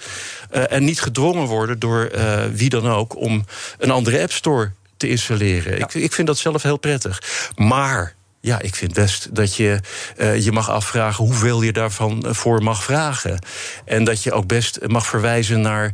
[0.55, 3.45] Uh, en niet gedwongen worden door uh, wie dan ook om
[3.79, 5.79] een andere app store te installeren.
[5.79, 5.85] Ja.
[5.85, 7.23] Ik, ik vind dat zelf heel prettig.
[7.57, 9.81] Maar ja, ik vind best dat je
[10.17, 13.39] uh, je mag afvragen hoeveel je daarvan voor mag vragen.
[13.85, 15.93] En dat je ook best mag verwijzen naar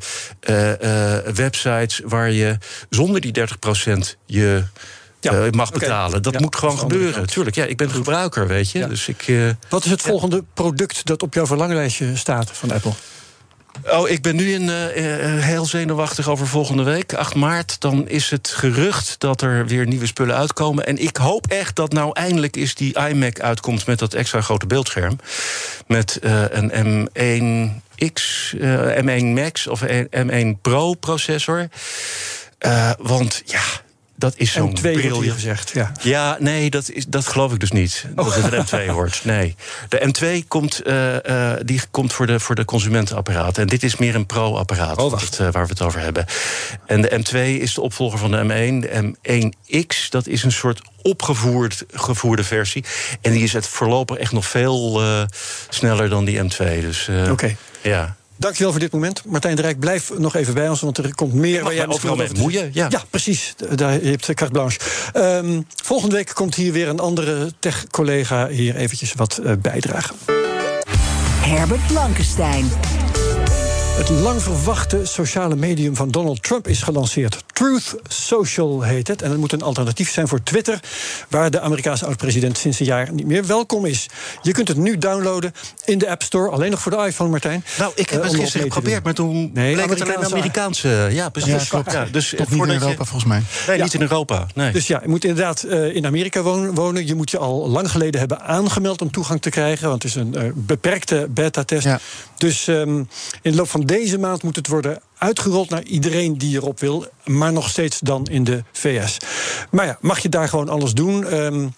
[0.50, 2.58] uh, uh, websites waar je
[2.90, 3.42] zonder die 30%
[4.26, 4.64] je.
[5.20, 6.08] Ja, mag betalen.
[6.08, 6.20] Okay.
[6.20, 7.26] Dat ja, moet gewoon gebeuren.
[7.26, 8.78] Tuurlijk, ja, ik ben gebruiker, weet je.
[8.78, 8.86] Ja.
[8.86, 12.92] Dus ik, Wat is het volgende product dat op jouw verlanglijstje staat van Apple?
[13.84, 17.80] Oh, ik ben nu in, uh, heel zenuwachtig over volgende week, 8 maart.
[17.80, 20.86] Dan is het gerucht dat er weer nieuwe spullen uitkomen.
[20.86, 24.66] En ik hoop echt dat nou eindelijk is die iMac uitkomt met dat extra grote
[24.66, 25.18] beeldscherm.
[25.86, 28.22] Met uh, een M1X,
[29.04, 31.68] M1 Max of M1 Pro processor.
[32.98, 33.62] want ja,
[34.16, 35.22] dat is zo'n bril.
[35.22, 35.92] je gezegd, ja.
[36.02, 38.06] Ja, nee, dat, is, dat geloof ik dus niet.
[38.14, 39.24] Dat het een M2 wordt.
[39.24, 39.54] Nee.
[39.88, 43.62] De M2 komt, uh, uh, die komt voor de, voor de consumentenapparaten.
[43.62, 46.24] En dit is meer een pro-apparaat oh, dat, uh, waar we het over hebben.
[46.86, 48.80] En de M2 is de opvolger van de M1.
[48.80, 52.84] De M1X, dat is een soort opgevoerd gevoerde versie.
[53.20, 55.02] En die is het voorlopig echt nog veel
[55.68, 56.80] sneller dan die M2.
[56.80, 57.30] Dus, Oké.
[57.30, 57.56] Okay.
[57.82, 58.16] Ja.
[58.36, 59.22] Dankjewel voor dit moment.
[59.24, 62.16] Martijn de Rijk, blijf nog even bij ons, want er komt meer waar jij overal
[62.16, 62.70] mee moeien.
[62.72, 62.86] Ja.
[62.90, 63.54] ja, precies.
[63.74, 64.78] Daar, je hebt carte blanche.
[65.14, 70.16] Um, volgende week komt hier weer een andere tech-collega hier eventjes wat uh, bijdragen.
[71.40, 72.70] Herbert Blankenstein.
[73.96, 77.44] Het lang verwachte sociale medium van Donald Trump is gelanceerd.
[77.52, 79.22] Truth Social heet het.
[79.22, 80.80] En het moet een alternatief zijn voor Twitter,
[81.28, 84.06] waar de Amerikaanse oud-president sinds een jaar niet meer welkom is.
[84.42, 87.64] Je kunt het nu downloaden in de App Store, alleen nog voor de iPhone, Martijn.
[87.78, 91.08] Nou, ik heb uh, het gisteren geprobeerd, maar toen nee, bleek het alleen Amerikaanse.
[91.10, 91.52] Ja, precies.
[91.52, 91.92] Ja, klopt.
[91.92, 92.96] Ja, dus Toch niet in Europa, je...
[92.96, 93.42] volgens mij.
[93.66, 93.82] Nee, ja.
[93.82, 94.46] niet in Europa.
[94.54, 94.72] Nee.
[94.72, 97.06] Dus ja, je moet inderdaad uh, in Amerika wonen.
[97.06, 100.18] Je moet je al lang geleden hebben aangemeld om toegang te krijgen, want het is
[100.18, 101.84] een uh, beperkte beta-test.
[101.84, 102.00] Ja.
[102.36, 103.08] Dus um,
[103.42, 107.06] in de loop van deze maand moet het worden uitgerold naar iedereen die erop wil,
[107.24, 109.18] maar nog steeds dan in de VS.
[109.70, 111.34] Maar ja, mag je daar gewoon alles doen?
[111.34, 111.74] Um,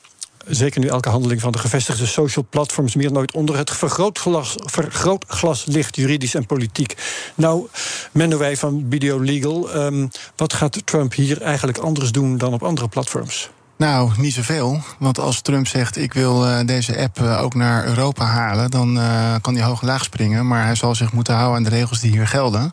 [0.47, 5.65] zeker nu elke handeling van de gevestigde social platforms meer nooit onder het vergrootglas, vergrootglas
[5.67, 6.95] ligt, juridisch en politiek.
[7.35, 7.67] Nou,
[8.13, 12.63] mennen wij van Video Legal, um, wat gaat Trump hier eigenlijk anders doen dan op
[12.63, 13.51] andere platforms?
[13.79, 14.83] Nou, niet zoveel.
[14.99, 18.97] Want als Trump zegt: ik wil uh, deze app uh, ook naar Europa halen, dan
[18.97, 20.47] uh, kan hij hoog en laag springen.
[20.47, 22.71] Maar hij zal zich moeten houden aan de regels die hier gelden.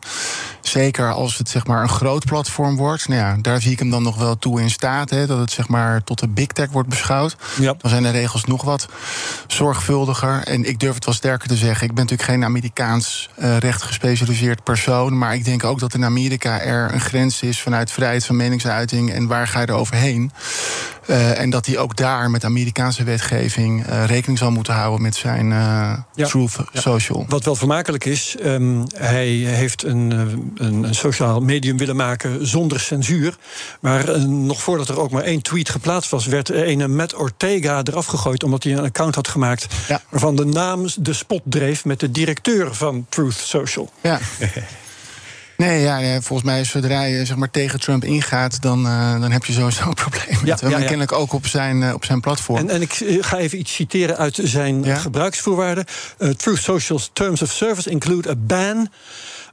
[0.60, 3.08] Zeker als het zeg maar een groot platform wordt.
[3.08, 5.10] Nou ja, daar zie ik hem dan nog wel toe in staat.
[5.10, 7.36] Hè, dat het zeg maar tot de big tech wordt beschouwd.
[7.60, 7.74] Ja.
[7.78, 8.88] Dan zijn de regels nog wat
[9.46, 10.42] zorgvuldiger.
[10.42, 11.86] En ik durf het wel sterker te zeggen.
[11.86, 15.18] Ik ben natuurlijk geen Amerikaans recht gespecialiseerd persoon.
[15.18, 19.12] Maar ik denk ook dat in Amerika er een grens is vanuit vrijheid van meningsuiting.
[19.12, 20.32] En waar ga je er overheen?
[21.06, 25.16] Uh, en dat hij ook daar met Amerikaanse wetgeving uh, rekening zal moeten houden met
[25.16, 26.26] zijn uh, ja.
[26.26, 26.80] Truth ja.
[26.80, 27.24] Social.
[27.28, 32.80] Wat wel vermakelijk is, um, hij heeft een, een, een, sociaal medium willen maken zonder
[32.80, 33.36] censuur.
[33.80, 38.06] Maar nog voordat er ook maar één tweet geplaatst was, werd een Matt Ortega eraf
[38.06, 40.00] gegooid omdat hij een account had gemaakt ja.
[40.08, 43.90] waarvan de naam de spot dreef met de directeur van Truth Social.
[44.00, 44.18] Ja.
[45.56, 49.44] Nee, ja, volgens mij zodra je zeg maar, tegen Trump ingaat, dan, uh, dan heb
[49.44, 50.38] je sowieso een probleem.
[50.44, 50.78] Ja, ja, ja.
[50.78, 52.58] kennelijk ook op zijn, uh, op zijn platform.
[52.58, 54.96] En, en ik ga even iets citeren uit zijn ja?
[54.96, 55.86] gebruiksvoorwaarden.
[56.36, 58.88] Truth Social's terms of service include a ban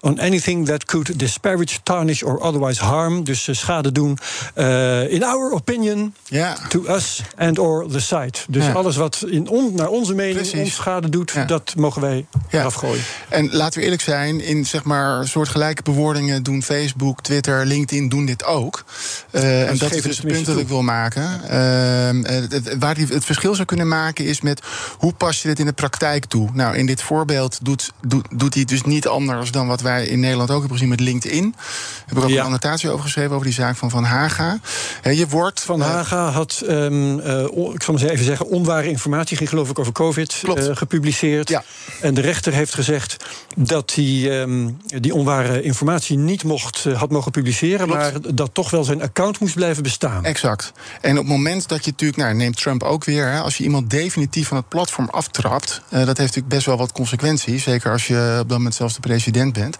[0.03, 3.23] on anything that could disparage, tarnish or otherwise harm.
[3.23, 4.17] Dus schade doen.
[4.55, 6.55] Uh, in our opinion, ja.
[6.69, 8.39] to us and or the site.
[8.47, 8.71] Dus Ja.
[8.71, 10.59] alles wat in on, naar onze mening Precies.
[10.59, 11.45] ons schade doet, Ja.
[11.45, 12.59] dat mogen wij Ja.
[12.59, 13.03] eraf gooien.
[13.29, 18.25] En laten we eerlijk zijn, in zeg maar soortgelijke bewoordingen doen Facebook, Twitter, LinkedIn doen
[18.25, 18.83] dit ook.
[19.31, 21.43] Eh, en dat is het dus het punt dat ik wil maken.
[21.49, 24.61] Ehm, eh, het, waar die het verschil zou kunnen maken is met
[24.97, 26.49] hoe pas je dit in de praktijk toe.
[26.53, 29.92] Nou, in dit voorbeeld doet, doet, doet hij het dus niet anders dan wat wij
[29.99, 31.55] in Nederland ook hebben gezien met LinkedIn.
[32.05, 32.39] Heb ik ook Ja.
[32.39, 34.59] een annotatie over geschreven over die zaak van Van Haga.
[35.03, 36.75] Je wordt Van eh, Haga had, eh,
[37.51, 41.49] on- ik zal maar even zeggen, onware informatie, ging geloof ik over COVID, eh, gepubliceerd.
[41.49, 41.63] Ja.
[42.01, 43.25] En de rechter heeft gezegd
[43.57, 44.69] dat hij ehm,
[44.99, 48.01] die onware informatie niet mocht, had mogen publiceren, Klopt.
[48.01, 50.25] maar dat toch wel zijn account moest blijven bestaan.
[50.25, 50.71] Exact.
[51.01, 53.63] En op het moment dat je natuurlijk, nou, neemt Trump ook weer, hè, als je
[53.63, 57.63] iemand definitief van het platform aftrapt, dat heeft natuurlijk best wel wat consequenties.
[57.63, 59.77] Zeker als je op dat moment zelfs de president bent.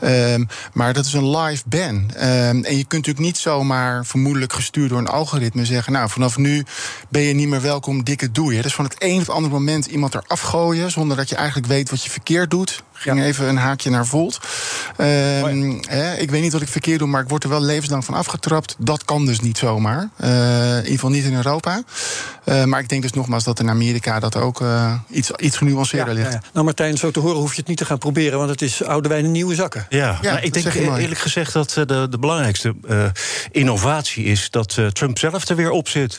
[0.00, 2.10] Ehm, maar dat is een live ban.
[2.14, 6.36] Ehm, en je kunt natuurlijk niet zomaar, vermoedelijk gestuurd door een algoritme, zeggen: Nou, vanaf
[6.36, 6.64] nu
[7.08, 8.62] ben je niet meer welkom, dikke doei.
[8.62, 11.66] Dus van het een of het andere moment iemand eraf gooien, zonder dat je eigenlijk
[11.66, 12.82] weet wat je verkeerd doet.
[12.94, 14.40] Ging even een haakje naar Volt.
[14.96, 18.04] Ehm, hè, ik weet niet wat ik verkeerd doe, maar ik word er wel levenslang
[18.04, 18.76] van afgetrapt.
[18.78, 20.08] Dat kan dus niet zomaar.
[20.16, 21.82] Eh, in ieder geval niet in Europa.
[22.44, 26.14] Eh, maar ik denk dus nogmaals dat in Amerika dat ook eh, iets, iets genuanceerder
[26.14, 26.32] ligt.
[26.32, 26.50] Ja, ja.
[26.52, 28.82] Nou, Martijn, zo te horen hoef je het niet te gaan proberen, want het is
[28.82, 29.86] oude wijn in nieuwe zakken.
[29.88, 31.02] Ja, nou, ik denk mooi.
[31.02, 33.04] eerlijk gezegd dat de, de belangrijkste eh,
[33.50, 36.18] innovatie is dat Trump zelf er weer op zit.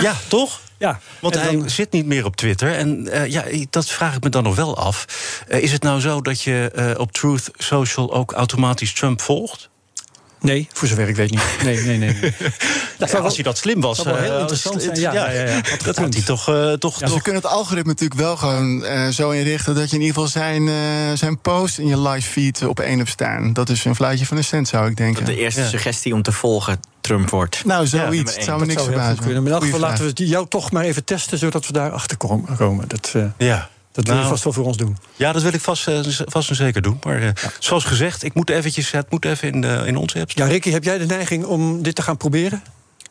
[0.00, 0.60] Ja, toch?
[0.78, 2.72] Ja, Want en hij dan- zit niet meer op Twitter.
[2.74, 5.06] En eh, ja, dat vraag ik me dan nog wel af.
[5.48, 9.70] Eh, is het nou zo dat je eh, op Truth Social ook automatisch Trump volgt?
[10.40, 11.40] Nee, voor zover ik weet niet.
[11.64, 12.34] Nee, nee, nee.
[12.98, 13.96] Ja, wel- als hij dat slim was.
[13.96, 15.00] zou wel heel eh, interessant zijn.
[15.00, 15.54] Ja, ja, ja, ja.
[15.54, 18.84] Had Dat had hij toch, eh, toch, Ja, ze kunnen het algoritme natuurlijk wel gewoon
[18.84, 20.74] eh, zo inrichten dat je in ieder geval zijn, eh,
[21.14, 23.52] zijn post in je live feed op één hebt staan.
[23.52, 25.24] Dat is een fluitje van een cent, zou ik denken.
[25.24, 27.64] Dat de eerste suggestie om te volgen Trump wordt.
[27.64, 28.34] Nou, zoiets.
[28.34, 29.24] zou me niks verbazen.
[29.24, 32.16] Maar in elk geval laten we jou toch maar even testen, zodat we daar achter
[32.16, 32.56] komen.
[32.56, 32.88] komen.
[32.88, 33.68] Dat, eh, ja.
[33.96, 34.96] Dat wil je Nou, vast wel voor ons doen.
[35.16, 36.98] Ja, dat wil ik vast, eh, vast en zeker doen.
[37.02, 37.28] Maar eh,
[37.58, 40.46] zoals gezegd, ik moet eventjes, het moet even in, de, in onze app staan.
[40.46, 42.62] Ja, Ricky, heb jij de neiging om dit te gaan proberen?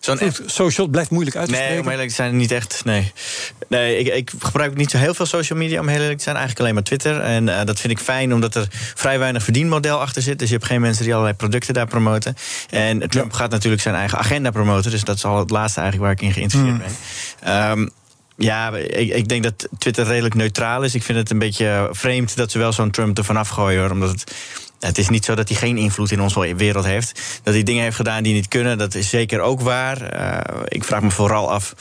[0.06, 2.82] Zo'n Social blijft moeilijk uit te Nee, om eerlijk te zijn, niet echt.
[2.86, 3.12] Nee,
[3.68, 6.36] nee ik, ik gebruik niet zo heel veel social media, om heel eerlijk te zijn.
[6.36, 7.22] Eigenlijk alleen maar Twitter.
[7.22, 10.40] En eh, dat vind ik fijn, omdat er vrij weinig verdienmodel achter zit.
[10.40, 12.36] Dus je hebt geen mensen die allerlei producten daar promoten.
[12.70, 14.92] En Trump gaat natuurlijk zijn eigen agenda promoten.
[14.92, 16.96] Dus dat is al het laatste eigenlijk waar ik in geïnteresseerd ben.
[17.42, 17.88] Ehm,
[18.38, 20.96] ja, ik, ik denk dat Twitter redelijk neutraal is.
[20.96, 23.80] Ik vind het een beetje vreemd dat ze wel zo'n Trump ervan afgooien.
[23.80, 24.36] Hoor, omdat het,
[24.80, 27.40] het is niet zo dat hij geen invloed in onze wereld heeft.
[27.44, 30.02] Dat hij dingen heeft gedaan die niet kunnen, dat is zeker ook waar.
[30.02, 31.76] Eh, ik vraag me vooral af.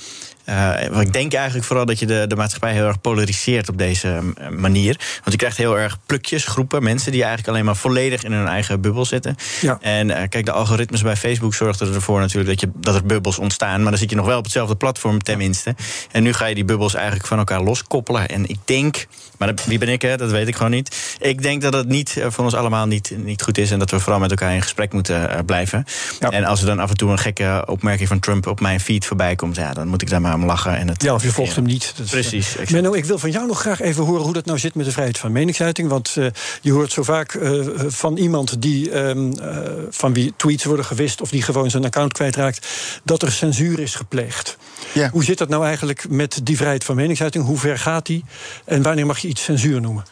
[0.90, 4.08] Want ik denk eigenlijk vooral dat je de, de maatschappij heel erg polariseert op deze
[4.36, 4.96] eh, manier.
[5.14, 8.46] Want je krijgt heel erg plukjes, groepen, mensen die eigenlijk alleen maar volledig in hun
[8.46, 9.36] eigen bubbel zitten.
[9.60, 9.78] Ja.
[9.80, 13.38] En eh, kijk, de algoritmes bij Facebook zorgden ervoor natuurlijk dat, je, dat er bubbels
[13.38, 13.80] ontstaan.
[13.82, 15.74] Maar dan zit je nog wel op hetzelfde platform, tenminste.
[16.10, 18.28] En nu ga je die bubbels eigenlijk van elkaar loskoppelen.
[18.28, 19.06] En ik denk,
[19.38, 20.16] maar dat- wie ben ik, hè?
[20.16, 21.16] dat weet ik gewoon niet.
[21.20, 23.70] Ik denk dat het niet eh, voor ons allemaal niet, niet goed is.
[23.70, 25.84] En dat we vooral met elkaar in gesprek moeten blijven.
[26.20, 26.30] Ja.
[26.30, 29.06] En als er dan af en toe een gekke opmerking van Trump op mijn feed
[29.06, 30.76] voorbij komt, ja, dan moet ik daar maar om lachen.
[30.76, 31.92] En het Ja, of je volgt hem niet.
[31.96, 32.70] Dat is, Precies, eh, exact.
[32.70, 34.92] Menno, ik wil van jou nog graag even horen hoe dat nou zit met de
[34.92, 35.88] vrijheid van meningsuiting.
[35.88, 36.26] Want eh,
[36.60, 39.58] je hoort zo vaak eh, van iemand die, ehm, eh,
[39.90, 41.20] van wie tweets worden gewist...
[41.20, 42.66] of die gewoon zijn account kwijtraakt,
[43.04, 44.56] dat er censuur is gepleegd.
[44.92, 45.10] Ja.
[45.10, 47.44] Hoe zit dat nou eigenlijk met die vrijheid van meningsuiting?
[47.44, 48.24] Hoe ver gaat die?
[48.64, 50.04] En wanneer mag je iets censuur noemen?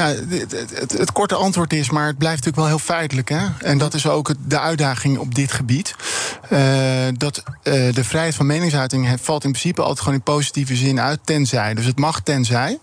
[0.00, 3.28] Nou, het, het, het- het korte antwoord is, maar het blijft natuurlijk wel heel feitelijk.
[3.28, 3.46] Hè?
[3.58, 5.94] En dat is ook de uitdaging op dit gebied.
[6.48, 6.60] Eh,
[7.16, 11.20] dat eh, de vrijheid van meningsuiting valt in principe altijd gewoon in positieve zin uit,
[11.24, 11.74] tenzij.
[11.74, 12.78] Dus het mag tenzij.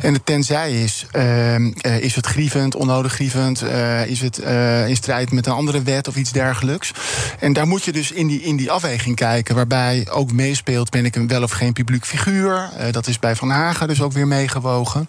[0.00, 3.62] En het tenzij is, eh, eh, is het grievend, onnodig grievend,
[4.06, 4.38] is het
[4.86, 6.90] in strijd met een andere wet of iets dergelijks.
[7.38, 11.04] En daar moet je dus in die, in die afweging kijken, waarbij ook meespeelt, ben
[11.04, 12.68] ik een wel of geen publiek figuur.
[12.90, 15.08] Dat is bij Van Hagen dus ook weer meegewogen.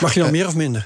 [0.00, 0.85] Mag je nou meer of minder?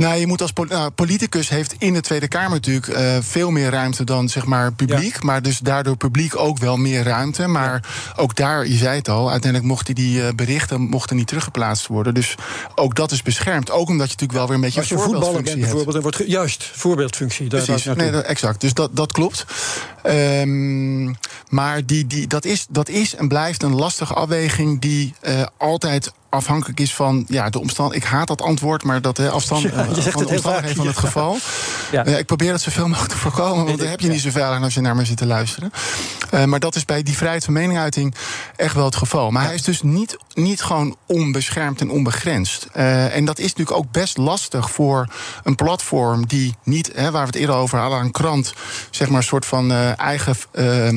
[0.00, 3.50] Nou, je moet als pol- nou, politicus heeft in de Tweede Kamer natuurlijk eh, veel
[3.50, 5.22] meer ruimte dan zeg maar publiek.
[5.22, 7.46] Maar dus daardoor publiek ook wel meer ruimte.
[7.46, 7.84] Maar
[8.16, 12.14] ook daar, je zei het al, uiteindelijk mochten die eh, berichten mochten niet teruggeplaatst worden.
[12.14, 12.34] Dus
[12.74, 13.70] ook dat is beschermd.
[13.70, 16.22] Ook omdat je natuurlijk wel weer een beetje Als je voetballer bent bijvoorbeeld, dan wordt
[16.26, 17.48] juist voorbeeldfunctie.
[17.48, 18.60] Daar Precies, nee, exact.
[18.60, 19.46] Dus dat, dat klopt.
[20.02, 21.04] Ehm,
[21.48, 26.12] maar die, die, dat, is, dat is en blijft een lastige afweging die uh, altijd
[26.30, 27.94] afhankelijk is van ja, de omstand.
[27.94, 31.36] Ik haat dat antwoord, maar dat afstand ja, je zegt van, vaak, van het geval.
[31.92, 32.06] Ja.
[32.06, 34.62] Uh, ik probeer het zoveel mogelijk te voorkomen, want dan heb je niet zoveel aan
[34.62, 35.72] als je naar me zit te luisteren.
[36.34, 38.14] Uh, maar dat is bij die vrijheid van meningsuiting
[38.56, 39.30] echt wel het geval.
[39.30, 42.66] Maar hij is dus niet, niet gewoon onbeschermd en onbegrensd.
[42.76, 45.06] Uh, en dat is natuurlijk ook best lastig voor
[45.44, 48.52] een platform die niet, hè, waar we het eerder over hadden, een krant,
[48.90, 50.34] zeg maar, een soort van eigen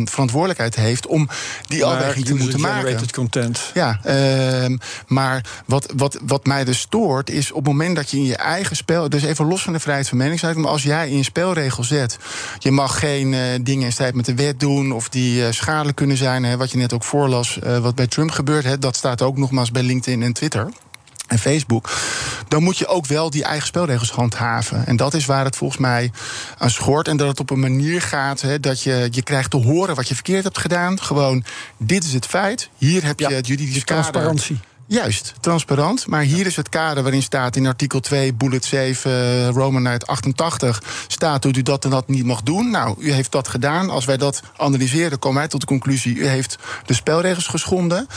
[0.05, 1.29] verantwoordelijkheid heeft om
[1.67, 3.11] die afweging te moeten maken.
[3.11, 3.71] content.
[3.73, 4.77] Ja, ehm,
[5.07, 8.35] maar wat, wat, wat mij dus stoort, is op het moment dat je in je
[8.35, 9.09] eigen spel.
[9.09, 10.65] Dus even los van de vrijheid van meningsuiting.
[10.65, 12.17] Maar als jij in je spelregel zet.
[12.59, 14.91] Je mag geen uh, dingen in strijd met de wet doen.
[14.91, 16.43] of die uh, schadelijk kunnen zijn.
[16.43, 17.59] Hè, wat je net ook voorlas.
[17.81, 18.63] Wat bij Trump gebeurt.
[18.63, 20.67] Hè, dat staat ook nogmaals bij LinkedIn en Twitter
[21.33, 21.89] en Facebook,
[22.47, 24.85] dan moet je ook wel die eigen spelregels handhaven.
[24.85, 26.11] En dat is waar het volgens mij
[26.57, 27.07] aan schort.
[27.07, 30.07] En dat het op een manier gaat hè, dat je, je krijgt te horen wat
[30.07, 31.01] je verkeerd hebt gedaan.
[31.01, 31.43] Gewoon,
[31.77, 32.69] dit is het feit.
[32.77, 34.59] Hier heb je ja, het juridisch transparantie.
[34.93, 36.07] Juist, transparant.
[36.07, 40.07] Maar hier is het kader waarin staat in artikel 2, bullet 7, uh, Roman uit
[40.07, 40.83] 88...
[41.07, 42.69] staat dat u dat en dat niet mag doen.
[42.69, 43.89] Nou, u heeft dat gedaan.
[43.89, 46.15] Als wij dat analyseren, komen wij tot de conclusie...
[46.15, 48.07] u heeft de spelregels geschonden.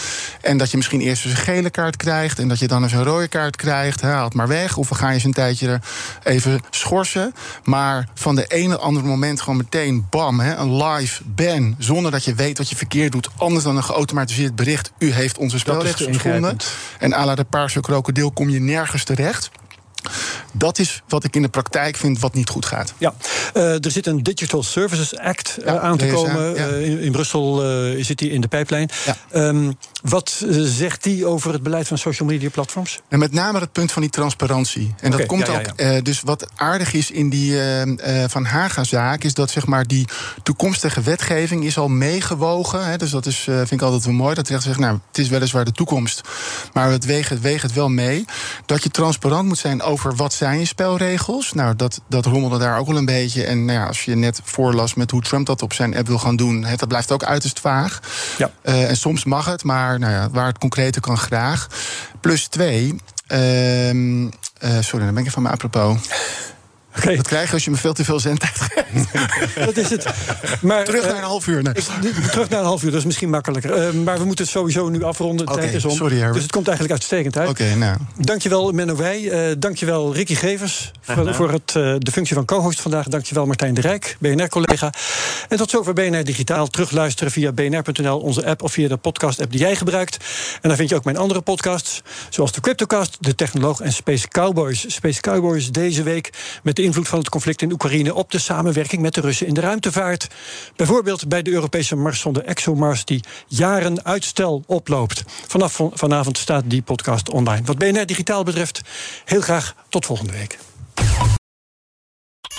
[0.40, 2.38] En dat je misschien eerst eens een gele kaart krijgt...
[2.38, 4.00] en dat je dan eens een rode kaart krijgt.
[4.00, 4.76] Haal het maar weg.
[4.76, 5.80] Of we gaan je eens een tijdje
[6.22, 7.34] even schorsen.
[7.64, 11.74] Maar van de ene andere moment gewoon meteen bam, hè, een live ban...
[11.78, 13.28] zonder dat je weet wat je verkeerd doet.
[13.36, 14.92] Anders dan een geautomatiseerd bericht.
[14.98, 16.56] U heeft onze spelregels geschonden.
[17.00, 19.50] En à la de paarse krokodil kom je nergens terecht.
[20.52, 22.94] Dat is wat ik in de praktijk vind wat niet goed gaat.
[22.98, 23.14] Ja,
[23.54, 26.54] uh, er zit een Digital Services Act uh, ja, aan te komen.
[26.54, 26.68] Ja.
[26.68, 27.57] Uh, in, in, Brussel
[28.00, 28.90] zit die in de pijplijn.
[29.04, 29.16] Ja.
[29.48, 33.00] Um, wat zegt die over het beleid van social media platforms?
[33.09, 34.94] En met name het punt van die transparantie.
[35.00, 36.04] En okay, dat komt ook.
[36.04, 37.59] dus wat aardig is in die
[38.26, 40.09] Van Haga-zaak, is dat zeg maar die
[40.42, 42.86] toekomstige wetgeving is al meegewogen.
[42.86, 44.34] Hè, dus dat is, vind ik altijd wel mooi.
[44.34, 46.20] Dat recht zegt, nou, het is weliswaar de toekomst,
[46.72, 48.24] maar het weegt het, weegt het wel mee.
[48.66, 51.53] Dat je transparant moet zijn over wat zijn je spelregels.
[51.53, 53.44] Nou, dat, dat rommelde daar ook wel een beetje.
[53.44, 56.18] En nou ja, als je net voorlas met hoe Trump dat op zijn app wil
[56.18, 58.01] gaan doen, dat blijft ook uiterst vaag.
[58.38, 58.51] Ja.
[58.64, 61.66] Uh, en soms mag het, maar nou ja, waar het concrete kan graag.
[62.20, 62.94] Plus twee.
[63.32, 64.30] Uh, uh,
[64.80, 65.99] sorry, dan ben ik even van me apropos.
[66.97, 67.16] Okay.
[67.16, 68.84] Dat krijg je als je me veel te veel zendtijd geeft.
[69.66, 70.07] dat is het.
[70.61, 71.62] Maar, terug naar een half uur.
[71.62, 71.74] Nee.
[72.30, 73.88] terug naar een half uur, dat is misschien makkelijker.
[73.88, 75.49] Uh, maar we moeten het sowieso nu afronden.
[75.49, 75.90] Okay, tijd is om.
[75.90, 76.34] Sorry, Herbert.
[76.34, 77.49] dus het komt eigenlijk uitstekend uit.
[77.49, 77.97] Okay, nou.
[78.16, 79.20] Dankjewel, Menno Wij.
[79.20, 80.90] Uh, dankjewel, Ricky Gevers.
[81.01, 83.09] Voor, voor het, uh, de functie van co-host vandaag.
[83.09, 84.92] Dankjewel, Martijn de Rijk, BNR-collega.
[85.49, 86.66] En tot zover BNR Digitaal.
[86.66, 88.62] Terugluisteren via bnr.nl, onze app...
[88.62, 90.16] of via de podcast-app die jij gebruikt.
[90.61, 92.03] En daar vind je ook mijn andere podcasts.
[92.28, 94.84] Zoals de Cryptocast, De Technoloog en Space Cowboys.
[94.94, 96.30] Space Cowboys deze week
[96.62, 99.55] met de invloed van het conflict in Oekraïne op de samenwerking met de Russen in
[99.55, 100.26] de ruimtevaart.
[100.76, 105.22] Bijvoorbeeld bij de Europese Marszonde ExoMars, die jaren uitstel oploopt.
[105.47, 107.64] Vanaf vanavond staat die podcast online.
[107.64, 108.80] Wat BNR Digitaal betreft,
[109.24, 110.59] heel graag tot volgende week.